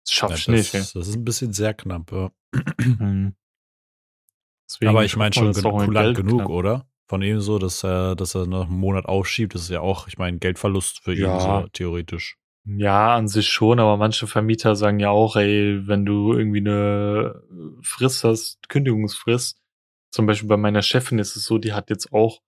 [0.06, 0.96] das, das schaff Ja, ich das, nicht.
[0.96, 2.32] das ist ein bisschen sehr knapp, ja.
[2.80, 3.36] Mhm.
[4.68, 6.50] Deswegen Aber ich meine schon Geld genug, knapp.
[6.50, 6.88] oder?
[7.08, 10.08] Von ihm so, dass er, dass er noch einen Monat aufschiebt, das ist ja auch,
[10.08, 11.62] ich meine, Geldverlust für ihn Ja.
[11.62, 12.38] so theoretisch.
[12.68, 17.44] Ja, an sich schon, aber manche Vermieter sagen ja auch, ey, wenn du irgendwie eine
[17.84, 19.62] Frist hast, Kündigungsfrist,
[20.10, 22.42] zum Beispiel bei meiner Chefin ist es so, die hat jetzt auch,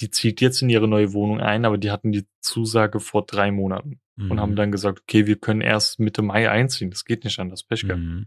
[0.00, 3.50] die zieht jetzt in ihre neue Wohnung ein, aber die hatten die Zusage vor drei
[3.50, 4.40] Monaten und Mhm.
[4.40, 7.82] haben dann gesagt, okay, wir können erst Mitte Mai einziehen, das geht nicht anders, Pech
[7.82, 8.02] gehabt.
[8.02, 8.26] Mhm.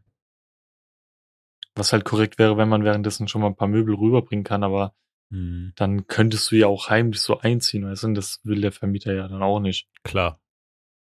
[1.75, 4.93] Was halt korrekt wäre, wenn man währenddessen schon mal ein paar Möbel rüberbringen kann, aber
[5.31, 8.07] Hm, dann könntest du ja auch heimlich so einziehen, weißt du?
[8.07, 9.87] Und das will der Vermieter ja dann auch nicht.
[10.03, 10.41] klar.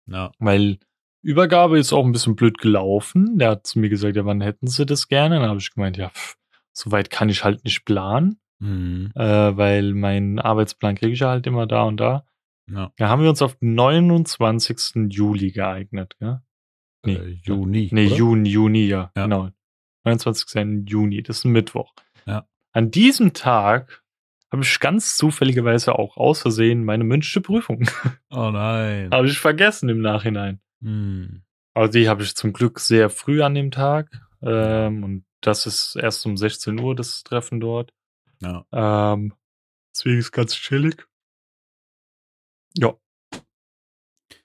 [0.05, 0.31] Ja.
[0.37, 0.77] Weil
[1.23, 3.39] Übergabe ist auch ein bisschen blöd gelaufen.
[3.39, 5.39] Der hat zu mir gesagt, ja, wann hätten sie das gerne?
[5.39, 6.35] Dann habe ich gemeint, ja, pff,
[6.71, 9.23] so weit kann ich halt nicht planen, Hm, äh,
[9.57, 12.25] weil meinen Arbeitsplan kriege ich ja halt immer da und da.
[12.73, 12.91] Ja.
[12.97, 15.11] Da haben wir uns auf den 29.
[15.13, 16.43] Juli geeignet, ja?
[17.05, 17.89] Nee, Äh, Juni.
[17.91, 18.15] Nee, oder?
[18.15, 19.23] Juni, Juni, ja, Ja.
[19.23, 19.49] genau.
[20.03, 20.87] 29.
[20.89, 21.93] Juni, das ist ein Mittwoch.
[22.25, 22.47] Ja.
[22.73, 24.03] An diesem Tag
[24.51, 27.81] habe ich ganz zufälligerweise auch aus Versehen meine mündliche Prüfung.
[28.29, 29.09] Oh nein.
[29.11, 30.59] habe ich vergessen im Nachhinein.
[30.81, 31.41] Hm.
[31.73, 34.09] Aber die habe ich zum Glück sehr früh an dem Tag.
[34.41, 37.93] Ähm, und das ist erst um 16 Uhr das Treffen dort.
[38.41, 38.65] Ja.
[38.71, 39.33] Ähm,
[39.93, 41.07] deswegen ist ganz chillig.
[42.77, 42.95] Ja.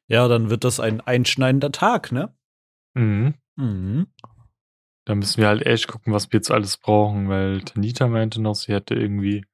[0.08, 2.34] ja, dann wird das ein einschneidender Tag, ne?
[2.94, 3.34] Mhm.
[3.56, 4.06] Mhm.
[5.04, 8.54] Da müssen wir halt echt gucken, was wir jetzt alles brauchen, weil Tanita meinte noch,
[8.54, 9.44] sie hätte irgendwie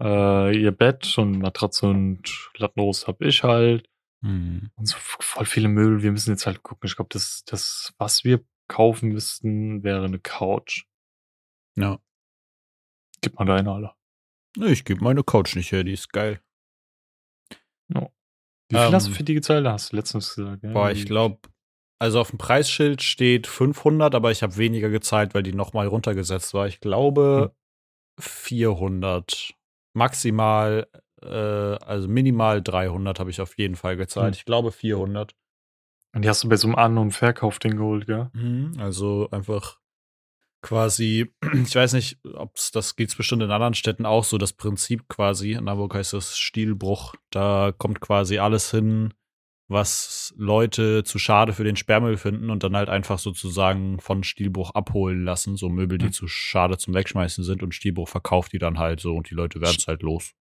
[0.00, 3.88] äh, ihr Bett und Matratze und Lattenrost hab ich halt.
[4.20, 4.70] Mhm.
[4.76, 6.02] Und so voll viele Möbel.
[6.02, 6.86] Wir müssen jetzt halt gucken.
[6.86, 10.84] Ich glaube, das, das, was wir kaufen müssten, wäre eine Couch.
[11.76, 11.98] Ja.
[13.20, 13.92] Gib mal deine alle.
[14.56, 16.40] Ich gebe meine Couch nicht her, die ist geil.
[18.68, 19.66] Wie viel Ähm, hast du für die gezahlt?
[19.66, 20.62] Hast du letztens gesagt.
[20.64, 20.72] Ja?
[20.72, 21.38] Boah, ich glaube,
[21.98, 26.52] also auf dem Preisschild steht 500, aber ich habe weniger gezahlt, weil die nochmal runtergesetzt
[26.52, 26.66] war.
[26.66, 27.54] Ich glaube
[28.18, 29.54] 400.
[29.94, 30.86] Maximal,
[31.22, 34.34] äh, also minimal 300 habe ich auf jeden Fall gezahlt.
[34.34, 34.38] Hm.
[34.38, 35.34] Ich glaube 400.
[36.14, 38.30] Und die hast du bei so einem An- und Verkauf-Ding geholt, gell?
[38.32, 39.78] Mhm, Also einfach
[40.66, 41.32] quasi,
[41.64, 45.08] ich weiß nicht, ob es das gibt bestimmt in anderen Städten auch so, das Prinzip
[45.08, 45.52] quasi.
[45.52, 47.14] In Hamburg heißt das Stilbruch.
[47.30, 49.14] Da kommt quasi alles hin,
[49.68, 54.72] was Leute zu schade für den Sperrmüll finden und dann halt einfach sozusagen von Stilbruch
[54.72, 55.56] abholen lassen.
[55.56, 56.12] So Möbel, die Hm.
[56.12, 59.60] zu schade zum Wegschmeißen sind und Stilbruch verkauft die dann halt so und die Leute
[59.60, 60.32] werden es halt los.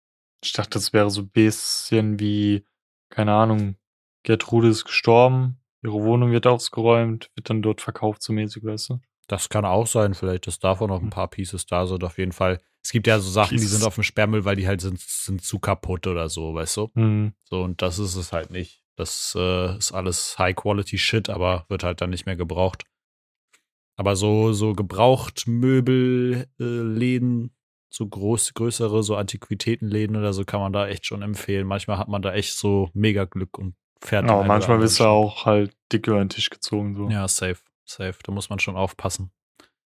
[0.44, 2.66] Ich dachte, das wäre so ein bisschen wie,
[3.10, 3.76] keine Ahnung,
[4.24, 9.00] Gertrude ist gestorben, ihre Wohnung wird ausgeräumt, wird dann dort verkauft, so mäßig, weißt du?
[9.28, 11.10] Das kann auch sein, vielleicht, dass davon noch ein Hm.
[11.10, 12.60] paar Pieces da sind, auf jeden Fall.
[12.84, 13.80] Es gibt ja so Sachen, die Pieces.
[13.80, 16.92] sind auf dem Sperrmüll, weil die halt sind, sind zu kaputt oder so, weißt du?
[16.94, 17.34] Hm.
[17.44, 18.84] So, und das ist es halt nicht.
[18.96, 22.84] Das äh, ist alles High-Quality-Shit, aber wird halt dann nicht mehr gebraucht.
[23.98, 27.56] Aber so, so Gebrauchtmöbelläden, äh, Läden,
[27.90, 31.66] so groß, größere, so Antiquitätenläden oder so, kann man da echt schon empfehlen.
[31.66, 35.46] Manchmal hat man da echt so mega Glück und fährt den manchmal bist du auch
[35.46, 37.10] halt dick über den Tisch gezogen, so.
[37.10, 38.16] Ja, safe, safe.
[38.24, 39.32] Da muss man schon aufpassen.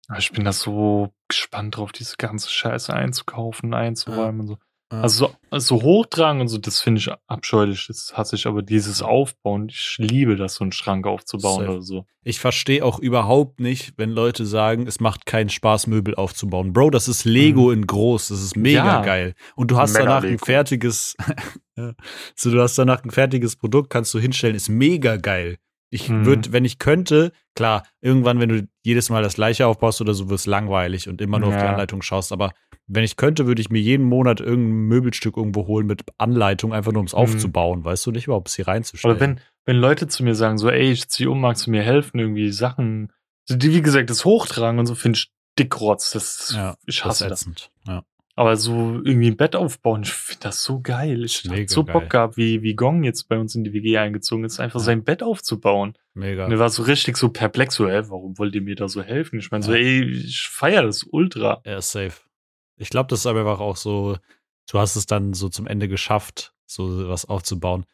[0.08, 4.58] Aber Ich bin da so gespannt drauf, diese ganze Scheiße einzukaufen, einzuräumen und so.
[4.92, 5.02] Ja.
[5.02, 8.62] Also so, also so hochtragen und so, das finde ich abscheulich, das hasse ich, aber
[8.62, 11.72] dieses Aufbauen, ich liebe das, so einen Schrank aufzubauen Safe.
[11.72, 12.06] oder so.
[12.24, 16.74] Ich verstehe auch überhaupt nicht, wenn Leute sagen, es macht keinen Spaß, Möbel aufzubauen.
[16.74, 18.88] Bro, das ist Lego in groß, das ist mega Mhm.
[18.90, 19.02] Ja.
[19.02, 19.36] geil.
[19.56, 21.16] Und du hast danach ein fertiges,
[21.76, 21.94] ja.
[22.36, 25.58] so du hast danach ein fertiges Produkt, kannst du hinstellen, ist mega geil.
[25.94, 26.26] Ich Mhm.
[26.26, 30.28] würde, wenn ich könnte, klar, irgendwann, wenn du jedes Mal das gleiche aufbaust oder so,
[30.28, 31.70] wird es langweilig und immer nur auf die Ja.
[31.70, 32.32] Anleitung schaust.
[32.32, 32.52] Aber
[32.88, 36.92] wenn ich könnte, würde ich mir jeden Monat irgendein Möbelstück irgendwo holen mit Anleitung, einfach
[36.92, 37.20] nur um es Mhm.
[37.20, 39.16] aufzubauen, weißt du nicht überhaupt, es hier reinzustellen.
[39.16, 41.84] Oder wenn, wenn Leute zu mir sagen, so, ey, ich zieh um, magst du mir
[41.84, 43.12] helfen, irgendwie Sachen,
[43.46, 47.06] so, die, wie gesagt, das Hochtragen und so, finde ich dickrotz, das, ja, ich das
[47.06, 47.42] hasse ist das.
[47.44, 47.72] ätzend.
[47.86, 48.04] Ja.
[48.36, 51.24] Aber so irgendwie ein Bett aufbauen, ich finde das so geil.
[51.24, 51.94] Ich Mega hab so geil.
[51.94, 54.86] Bock gehabt, wie, wie Gong jetzt bei uns in die WG eingezogen ist, einfach Ja.
[54.86, 55.96] sein Bett aufzubauen.
[56.16, 56.46] Mega.
[56.46, 59.04] Und er war so richtig so perplex, so, hä, warum wollt ihr mir da so
[59.04, 59.38] helfen?
[59.38, 59.78] Ich meine, so, Ja.
[59.80, 61.62] ey, ich feier das ultra.
[61.64, 62.22] Ja, safe.
[62.78, 64.18] Ich glaube, das ist aber einfach auch so,
[64.72, 67.86] du hast es dann so zum Ende geschafft, so was aufzubauen.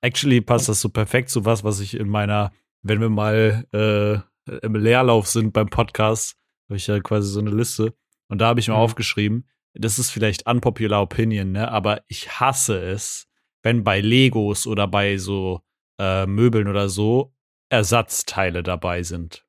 [0.00, 4.58] Actually passt das so perfekt zu was, was ich in meiner, wenn wir mal äh,
[4.64, 6.36] im Leerlauf sind beim Podcast,
[6.68, 7.94] habe ich ja quasi so eine Liste.
[8.28, 8.80] Und da habe ich mir Mhm.
[8.80, 11.70] aufgeschrieben, das ist vielleicht unpopular opinion, ne?
[11.70, 13.28] Aber ich hasse es,
[13.62, 15.60] wenn bei Legos oder bei so
[16.00, 17.32] äh, Möbeln oder so
[17.70, 19.44] Ersatzteile dabei sind.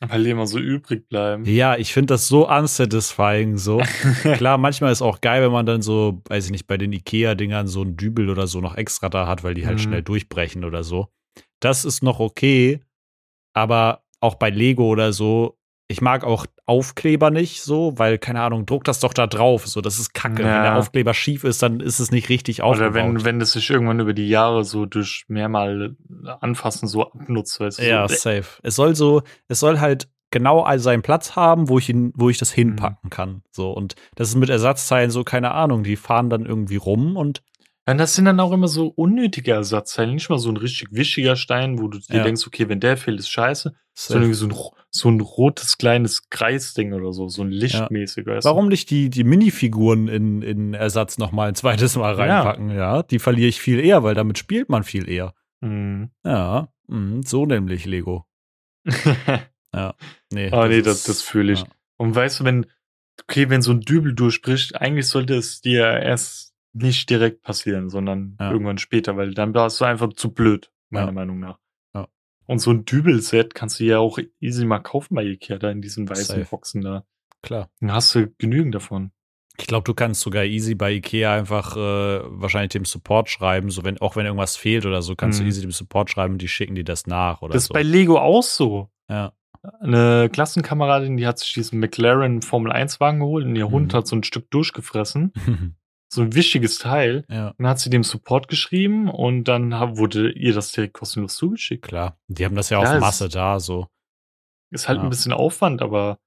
[0.00, 1.46] Weil die immer so übrig bleiben.
[1.46, 3.78] Ja, ich finde das so unsatisfying so.
[4.34, 7.66] Klar, manchmal ist auch geil, wenn man dann so, weiß ich nicht, bei den Ikea-Dingern
[7.66, 9.82] so ein Dübel oder so noch extra da hat, weil die halt Mhm.
[9.82, 11.08] schnell durchbrechen oder so.
[11.60, 12.80] Das ist noch okay,
[13.54, 15.55] aber auch bei Lego oder so,
[15.88, 19.66] ich mag auch Aufkleber nicht so, weil, keine Ahnung, druck das doch da drauf.
[19.68, 20.38] So, das ist kacke.
[20.38, 20.62] Wenn Ja.
[20.62, 22.90] der Aufkleber schief ist, dann ist es nicht richtig aufgebaut.
[22.92, 25.94] Oder wenn, wenn das sich irgendwann über die Jahre so durch mehrmal
[26.40, 27.86] anfassen so abnutzt, weißt du.
[27.88, 28.60] ja, so, safe.
[28.62, 32.28] Es soll so, es soll halt genau all seinen Platz haben, wo ich ihn, wo
[32.30, 32.54] ich das Mhm.
[32.62, 33.42] hinpacken kann.
[33.52, 35.84] So und das ist mit Ersatzteilen so keine Ahnung.
[35.84, 37.42] Die fahren dann irgendwie rum und
[37.88, 40.12] Ja, das sind dann auch immer so unnötige Ersatzteile.
[40.12, 42.22] Nicht mal so ein richtig wischiger Stein, wo du dir Ja.
[42.24, 43.76] denkst, okay, wenn der fehlt, ist scheiße.
[43.98, 44.54] So, irgendwie so, ein,
[44.90, 48.34] so ein rotes kleines Kreisding oder so, so ein lichtmäßiger.
[48.34, 48.44] Ja.
[48.44, 52.68] Warum nicht die, die Minifiguren in, in Ersatz nochmal ein zweites Mal reinpacken?
[52.68, 52.96] Ja.
[52.96, 53.02] ja.
[53.02, 55.32] die verliere ich viel eher, weil damit spielt man viel eher.
[55.62, 56.10] Mhm.
[56.26, 58.26] Ja, mh, so nämlich Lego.
[59.74, 59.94] ja,
[60.30, 60.50] nee.
[60.50, 61.60] Aber nee, das, das fühle ich.
[61.60, 61.66] Ja.
[61.96, 62.66] Und weißt du, wenn,
[63.22, 68.36] okay, wenn so ein Dübel durchbricht, eigentlich sollte es dir erst nicht direkt passieren, sondern
[68.38, 71.58] irgendwann später, weil dann warst du einfach zu blöd, meiner Meinung nach.
[72.46, 75.82] Und so ein Dübelset kannst du ja auch easy mal kaufen bei Ikea, da in
[75.82, 76.46] diesen weißen Safe.
[76.48, 77.04] Boxen da.
[77.42, 77.70] Klar.
[77.80, 79.10] Dann hast du genügend davon.
[79.58, 83.84] Ich glaube, du kannst sogar easy bei Ikea einfach äh, wahrscheinlich dem Support schreiben, so
[83.84, 85.44] wenn, auch wenn irgendwas fehlt oder so, kannst mhm.
[85.44, 87.68] du easy dem Support schreiben, die schicken dir das nach oder das so.
[87.68, 88.90] Ist bei Lego auch so.
[89.08, 89.32] Ja.
[89.80, 93.72] Eine Klassenkameradin, die hat sich diesen McLaren Formel 1 Wagen geholt und ihr mhm.
[93.72, 95.32] Hund hat so ein Stück durchgefressen.
[96.08, 97.24] so ein wichtiges Teil.
[97.28, 97.54] Ja.
[97.58, 101.84] Dann hat sie dem Support geschrieben und dann wurde ihr das direkt kostenlos zugeschickt.
[101.84, 103.88] Klar, die haben das ja auf Masse da, so.
[104.70, 105.04] Ist halt ja.
[105.04, 106.18] ein bisschen Aufwand, aber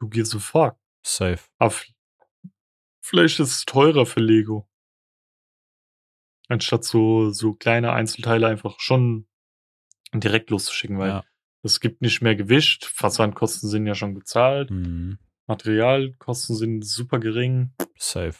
[0.00, 0.76] du gehst so fuck.
[1.04, 1.40] Safe.
[1.58, 1.74] Aber
[3.00, 4.68] vielleicht ist es teurer für Lego.
[6.48, 9.26] Anstatt so, so kleine Einzelteile einfach schon
[10.12, 11.22] direkt loszuschicken, weil
[11.62, 14.70] es gibt nicht mehr Gewicht, Versandkosten sind ja schon bezahlt.
[14.70, 15.18] Mhm.
[15.46, 17.72] Materialkosten sind super gering.
[17.98, 18.36] Safe.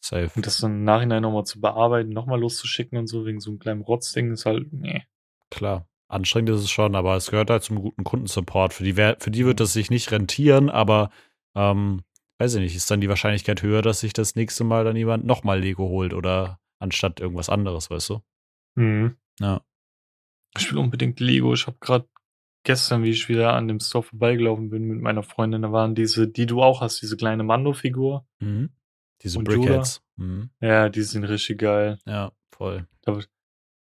[0.00, 0.30] Safe.
[0.34, 3.58] Und das dann im Nachhinein nochmal zu bearbeiten, nochmal loszuschicken und so, wegen so einem
[3.58, 5.04] kleinen Rotzding, ist halt, nee.
[5.50, 5.88] Klar.
[6.10, 8.72] Anstrengend ist es schon, aber es gehört halt zum guten Kundensupport.
[8.72, 11.10] Für die, für die wird das sich nicht rentieren, aber
[11.54, 12.02] ähm,
[12.38, 15.26] weiß ich nicht, ist dann die Wahrscheinlichkeit höher, dass sich das nächste Mal dann jemand
[15.26, 18.22] nochmal Lego holt oder anstatt irgendwas anderes, weißt du?
[18.76, 19.16] Mhm.
[19.40, 19.60] Ja.
[20.56, 21.52] Ich will unbedingt Lego.
[21.52, 22.08] Ich habe gerade
[22.64, 26.28] gestern, wie ich wieder an dem Store vorbeigelaufen bin mit meiner Freundin, da waren diese,
[26.28, 28.26] die du auch hast, diese kleine Mando-Figur.
[28.40, 28.70] Mhm.
[29.22, 30.02] Diese Brickheads.
[30.16, 30.50] Mhm.
[30.60, 31.98] Ja, die sind richtig geil.
[32.06, 32.86] Ja, voll.
[33.02, 33.18] Da,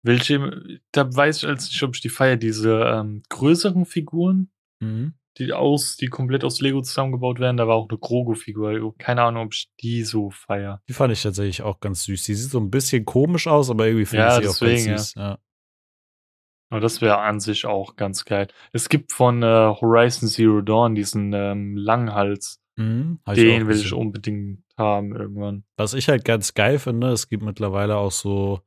[0.02, 4.50] welche, da weiß ich als nicht, ob ich die feiere, diese ähm, größeren Figuren,
[4.80, 5.14] mhm.
[5.36, 7.56] die aus, die komplett aus Lego zusammengebaut werden.
[7.56, 8.96] Da war auch eine Grogu-Figur.
[8.98, 10.80] Keine Ahnung, ob ich die so feiere.
[10.88, 12.22] Die fand ich tatsächlich auch ganz süß.
[12.24, 14.86] Die sieht so ein bisschen komisch aus, aber irgendwie finde ja, ich sie deswegen, auch
[14.86, 15.14] ganz süß.
[15.16, 15.28] Ja.
[15.30, 15.38] ja.
[16.70, 18.48] Aber das wäre an sich auch ganz geil.
[18.72, 22.60] Es gibt von äh, Horizon Zero Dawn diesen ähm, Langhals.
[22.76, 25.64] Mhm, Den will ich unbedingt haben irgendwann.
[25.76, 28.60] Was ich halt ganz geil finde, es gibt mittlerweile auch so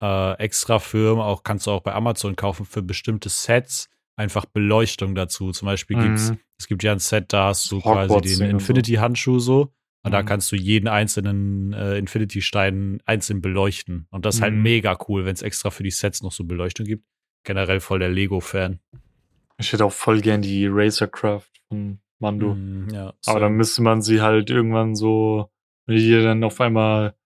[0.00, 5.14] äh, extra Firmen, auch kannst du auch bei Amazon kaufen für bestimmte Sets einfach Beleuchtung
[5.14, 5.50] dazu.
[5.50, 6.02] Zum Beispiel mhm.
[6.02, 9.72] gibt's, es gibt ja ein Set, da hast du quasi den Infinity-Handschuh so.
[10.04, 10.12] Und mhm.
[10.12, 14.06] da kannst du jeden einzelnen äh, Infinity-Stein einzeln beleuchten.
[14.10, 14.62] Und das ist halt mhm.
[14.62, 17.04] mega cool, wenn es extra für die Sets noch so Beleuchtung gibt
[17.46, 18.80] generell voll der Lego-Fan.
[19.58, 22.54] Ich hätte auch voll gern die Racercraft von Mando.
[22.54, 23.30] Mm, ja, so.
[23.30, 25.50] Aber dann müsste man sie halt irgendwann so,
[25.86, 27.16] wenn ihr dann auf einmal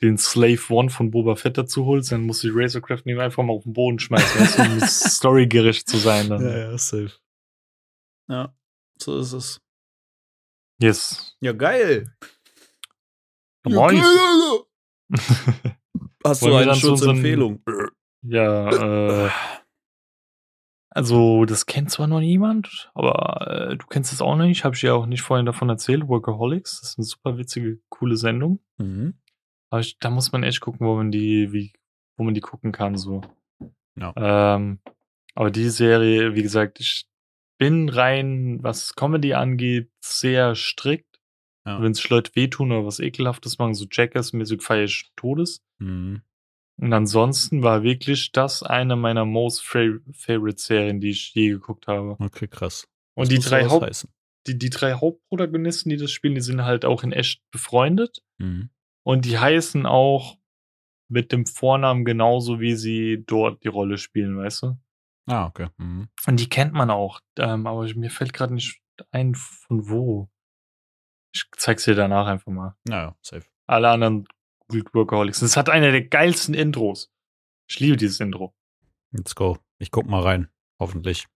[0.00, 3.54] den Slave One von Boba Fett dazu holst, dann muss die Racercraft nicht einfach mal
[3.54, 6.28] auf den Boden schmeißen, um storygerecht zu sein.
[6.28, 6.42] Dann.
[6.42, 7.12] Ja, ja, safe.
[8.28, 8.54] Ja,
[9.00, 9.60] so ist es.
[10.80, 11.36] Yes.
[11.40, 12.14] Ja, geil.
[13.66, 14.02] Ja, geil.
[16.24, 17.62] Hast du eine Schutzempfehlung?
[18.22, 19.30] Ja, äh,
[20.94, 24.82] also das kennt zwar noch niemand, aber äh, du kennst es auch nicht, habe ich
[24.82, 28.60] ja auch nicht vorhin davon erzählt, Workaholics, das ist eine super witzige, coole Sendung.
[28.78, 29.14] Mhm.
[29.70, 31.72] Aber ich, da muss man echt gucken, wo man die, wie,
[32.16, 33.22] wo man die gucken kann, so.
[33.96, 34.14] Ja.
[34.16, 34.78] Ähm,
[35.34, 37.08] aber die Serie, wie gesagt, ich
[37.58, 41.20] bin rein, was Comedy angeht, sehr strikt.
[41.66, 41.82] Ja.
[41.82, 45.64] Wenn sich Leute wehtun oder was Ekelhaftes machen, so Jackass-mäßig feier ich Todes.
[45.78, 46.22] Mhm.
[46.76, 52.16] Und ansonsten war wirklich das eine meiner most favorite Serien, die ich je geguckt habe.
[52.18, 52.88] Okay, krass.
[53.14, 54.08] Und die drei, Haupt,
[54.46, 58.22] die, die drei Hauptprotagonisten, die das spielen, die sind halt auch in echt befreundet.
[58.38, 58.70] Mhm.
[59.04, 60.38] Und die heißen auch
[61.08, 64.78] mit dem Vornamen genauso, wie sie dort die Rolle spielen, weißt du?
[65.26, 65.68] Ah, okay.
[65.78, 66.08] Mhm.
[66.26, 67.20] Und die kennt man auch.
[67.38, 70.28] Ähm, aber mir fällt gerade nicht ein, von wo.
[71.32, 72.76] Ich zeig's dir danach einfach mal.
[72.84, 73.46] Naja, safe.
[73.66, 74.26] Alle anderen
[74.74, 75.40] Greek Workaholics.
[75.40, 77.10] Das hat einer der geilsten Intros.
[77.68, 78.54] Ich liebe dieses Intro.
[79.12, 79.58] Let's go.
[79.78, 80.48] Ich guck mal rein.
[80.80, 81.26] Hoffentlich.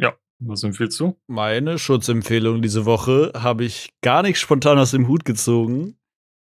[0.00, 1.16] Ja, was empfiehlst du?
[1.26, 5.98] Meine Schutzempfehlung diese Woche habe ich gar nicht spontan aus dem Hut gezogen.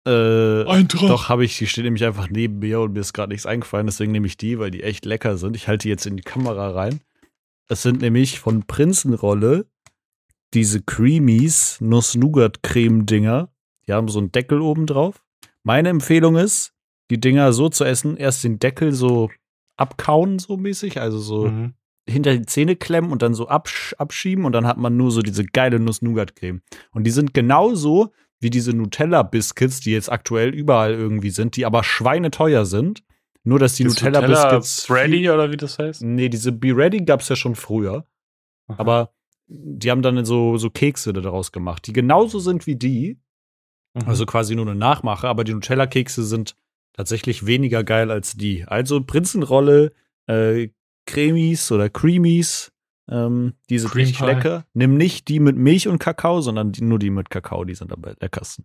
[0.07, 1.09] Äh, Eintracht.
[1.09, 3.87] Doch habe ich, die steht nämlich einfach neben mir und mir ist gerade nichts eingefallen,
[3.87, 5.57] deswegen nehme ich die, weil die echt lecker sind.
[5.57, 7.01] Ich halte die jetzt in die Kamera rein.
[7.69, 9.67] Es sind nämlich von Prinzenrolle
[10.55, 13.52] diese Creamies Nuss-Nougat-Creme-Dinger
[13.93, 15.23] die haben so einen Deckel oben drauf.
[15.65, 16.73] Meine Empfehlung ist,
[17.11, 19.31] die Dinger so zu essen, erst den Deckel so
[19.77, 21.75] abkauen, so mäßig, also so mhm.
[22.09, 25.21] hinter die Zähne klemmen und dann so absch abschieben und dann hat man nur so
[25.21, 26.63] diese geile Nuss-Nougat-Creme.
[26.93, 31.85] Und die sind genauso wie diese Nutella-Biscuits, die jetzt aktuell überall irgendwie sind, die aber
[31.85, 33.05] schweineteuer sind.
[33.45, 34.87] Nur, dass die Nutella-Biscuits.
[34.87, 36.03] Freddy oder wie das heißt?
[36.03, 38.07] Nee, diese Be Ready gab's ja schon früher.
[38.69, 38.79] Aha.
[38.79, 39.13] Aber
[39.49, 43.21] die haben dann so, so Kekse daraus gemacht, die genauso sind wie die.
[43.95, 44.09] Mhm.
[44.09, 46.57] Also quasi nur eine Nachmache, aber die Nutella-Kekse sind
[46.93, 48.65] tatsächlich weniger geil als die.
[48.67, 49.93] Also Prinzenrolle,
[50.27, 50.69] äh,
[51.07, 52.73] Cremis oder Creamies,
[53.11, 54.27] ähm, die sind Cream richtig Pie.
[54.27, 54.65] lecker.
[54.75, 57.93] Nimm nicht die mit Milch und Kakao, sondern die, nur die mit Kakao, die sind
[57.93, 58.65] am leckersten.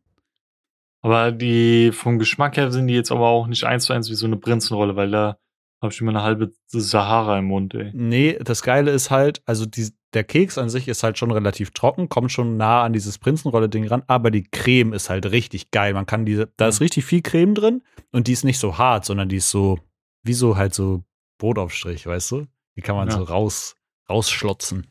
[1.02, 4.16] Aber die vom Geschmack her sind die jetzt aber auch nicht eins zu eins wie
[4.16, 5.38] so eine Prinzenrolle, weil da
[5.82, 7.92] habe ich immer eine halbe Sahara im Mund, ey.
[7.94, 11.72] Nee, das Geile ist halt, also die, der Keks an sich ist halt schon relativ
[11.72, 15.94] trocken, kommt schon nah an dieses Prinzenrolle-Ding ran, aber die Creme ist halt richtig geil.
[15.94, 16.84] Man kann diese, da ist Mhm.
[16.86, 19.80] richtig viel Creme drin und die ist nicht so hart, sondern die ist so,
[20.24, 21.04] wie so halt so
[21.38, 22.48] Brotaufstrich, weißt du?
[22.76, 23.16] Die kann man Ja.
[23.18, 23.76] so raus,
[24.10, 24.88] rausschlotzen.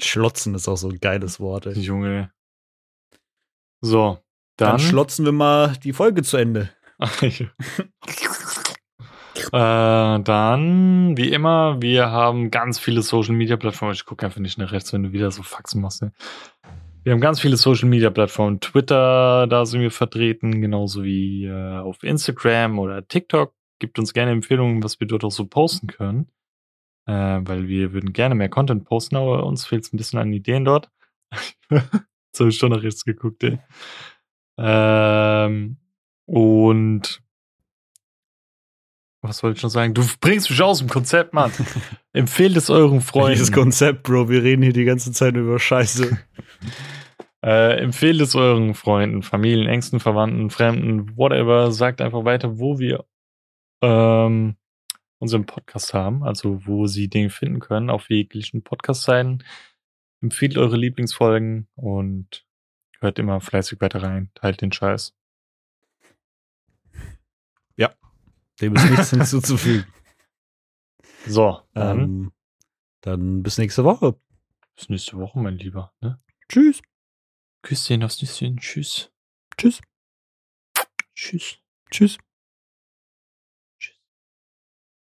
[0.00, 1.74] Schlotzen ist auch so ein geiles Wort, ey.
[1.78, 2.32] Junge.
[3.80, 4.18] So,
[4.56, 4.78] Dann dann.
[4.80, 6.70] schlotzen wir mal die Folge zu Ende.
[9.46, 13.94] äh, dann, wie immer, wir haben ganz viele Social Media Plattformen.
[13.94, 16.02] Ich gucke einfach nicht nach rechts, wenn du wieder so Faxen machst.
[16.02, 16.12] Ne?
[17.04, 18.60] Wir haben ganz viele Social Media Plattformen.
[18.60, 23.54] Twitter, da sind wir vertreten, genauso wie äh, auf Instagram oder TikTok.
[23.78, 26.28] Gibt uns gerne Empfehlungen, was wir dort auch so posten können.
[27.06, 30.32] Äh, weil wir würden gerne mehr Content posten, aber uns fehlt es ein bisschen an
[30.32, 30.90] Ideen dort.
[31.70, 33.58] Jetzt habe ich schon nach rechts geguckt, ey.
[34.58, 35.76] Ähm,
[36.26, 37.22] und
[39.22, 39.94] was wollte ich noch sagen?
[39.94, 41.52] Du bringst mich aus dem Konzept, Mann.
[42.12, 43.32] Empfehlt es euren Freunden.
[43.32, 46.18] Dieses Konzept, Bro, wir reden hier die ganze Zeit über Scheiße.
[47.44, 51.72] Äh, empfehlt es euren Freunden, Familien, engsten Verwandten, Fremden, whatever.
[51.72, 53.04] Sagt einfach weiter, wo wir
[53.82, 54.54] ähm,
[55.18, 59.42] unseren Podcast haben, also wo sie den finden können, auf jeglichen Podcast-Seiten.
[60.20, 62.46] Empfehlt eure Lieblingsfolgen und
[63.00, 64.30] hört immer fleißig weiter rein.
[64.34, 65.12] Teilt den Scheiß.
[68.62, 69.86] Dem ist nichts hinzuzufügen.
[71.26, 72.32] So, dann Ähm,
[73.02, 74.18] dann bis nächste Woche.
[74.76, 75.92] bis nächste Woche, mein Lieber.
[76.00, 76.20] Ne?
[76.48, 76.80] Tschüss.
[77.62, 78.56] Küsschen aufs Nüsschen.
[78.58, 79.10] Tschüss.
[79.56, 79.80] Tschüss.
[81.14, 81.58] Tschüss.
[81.90, 82.18] Tschüss.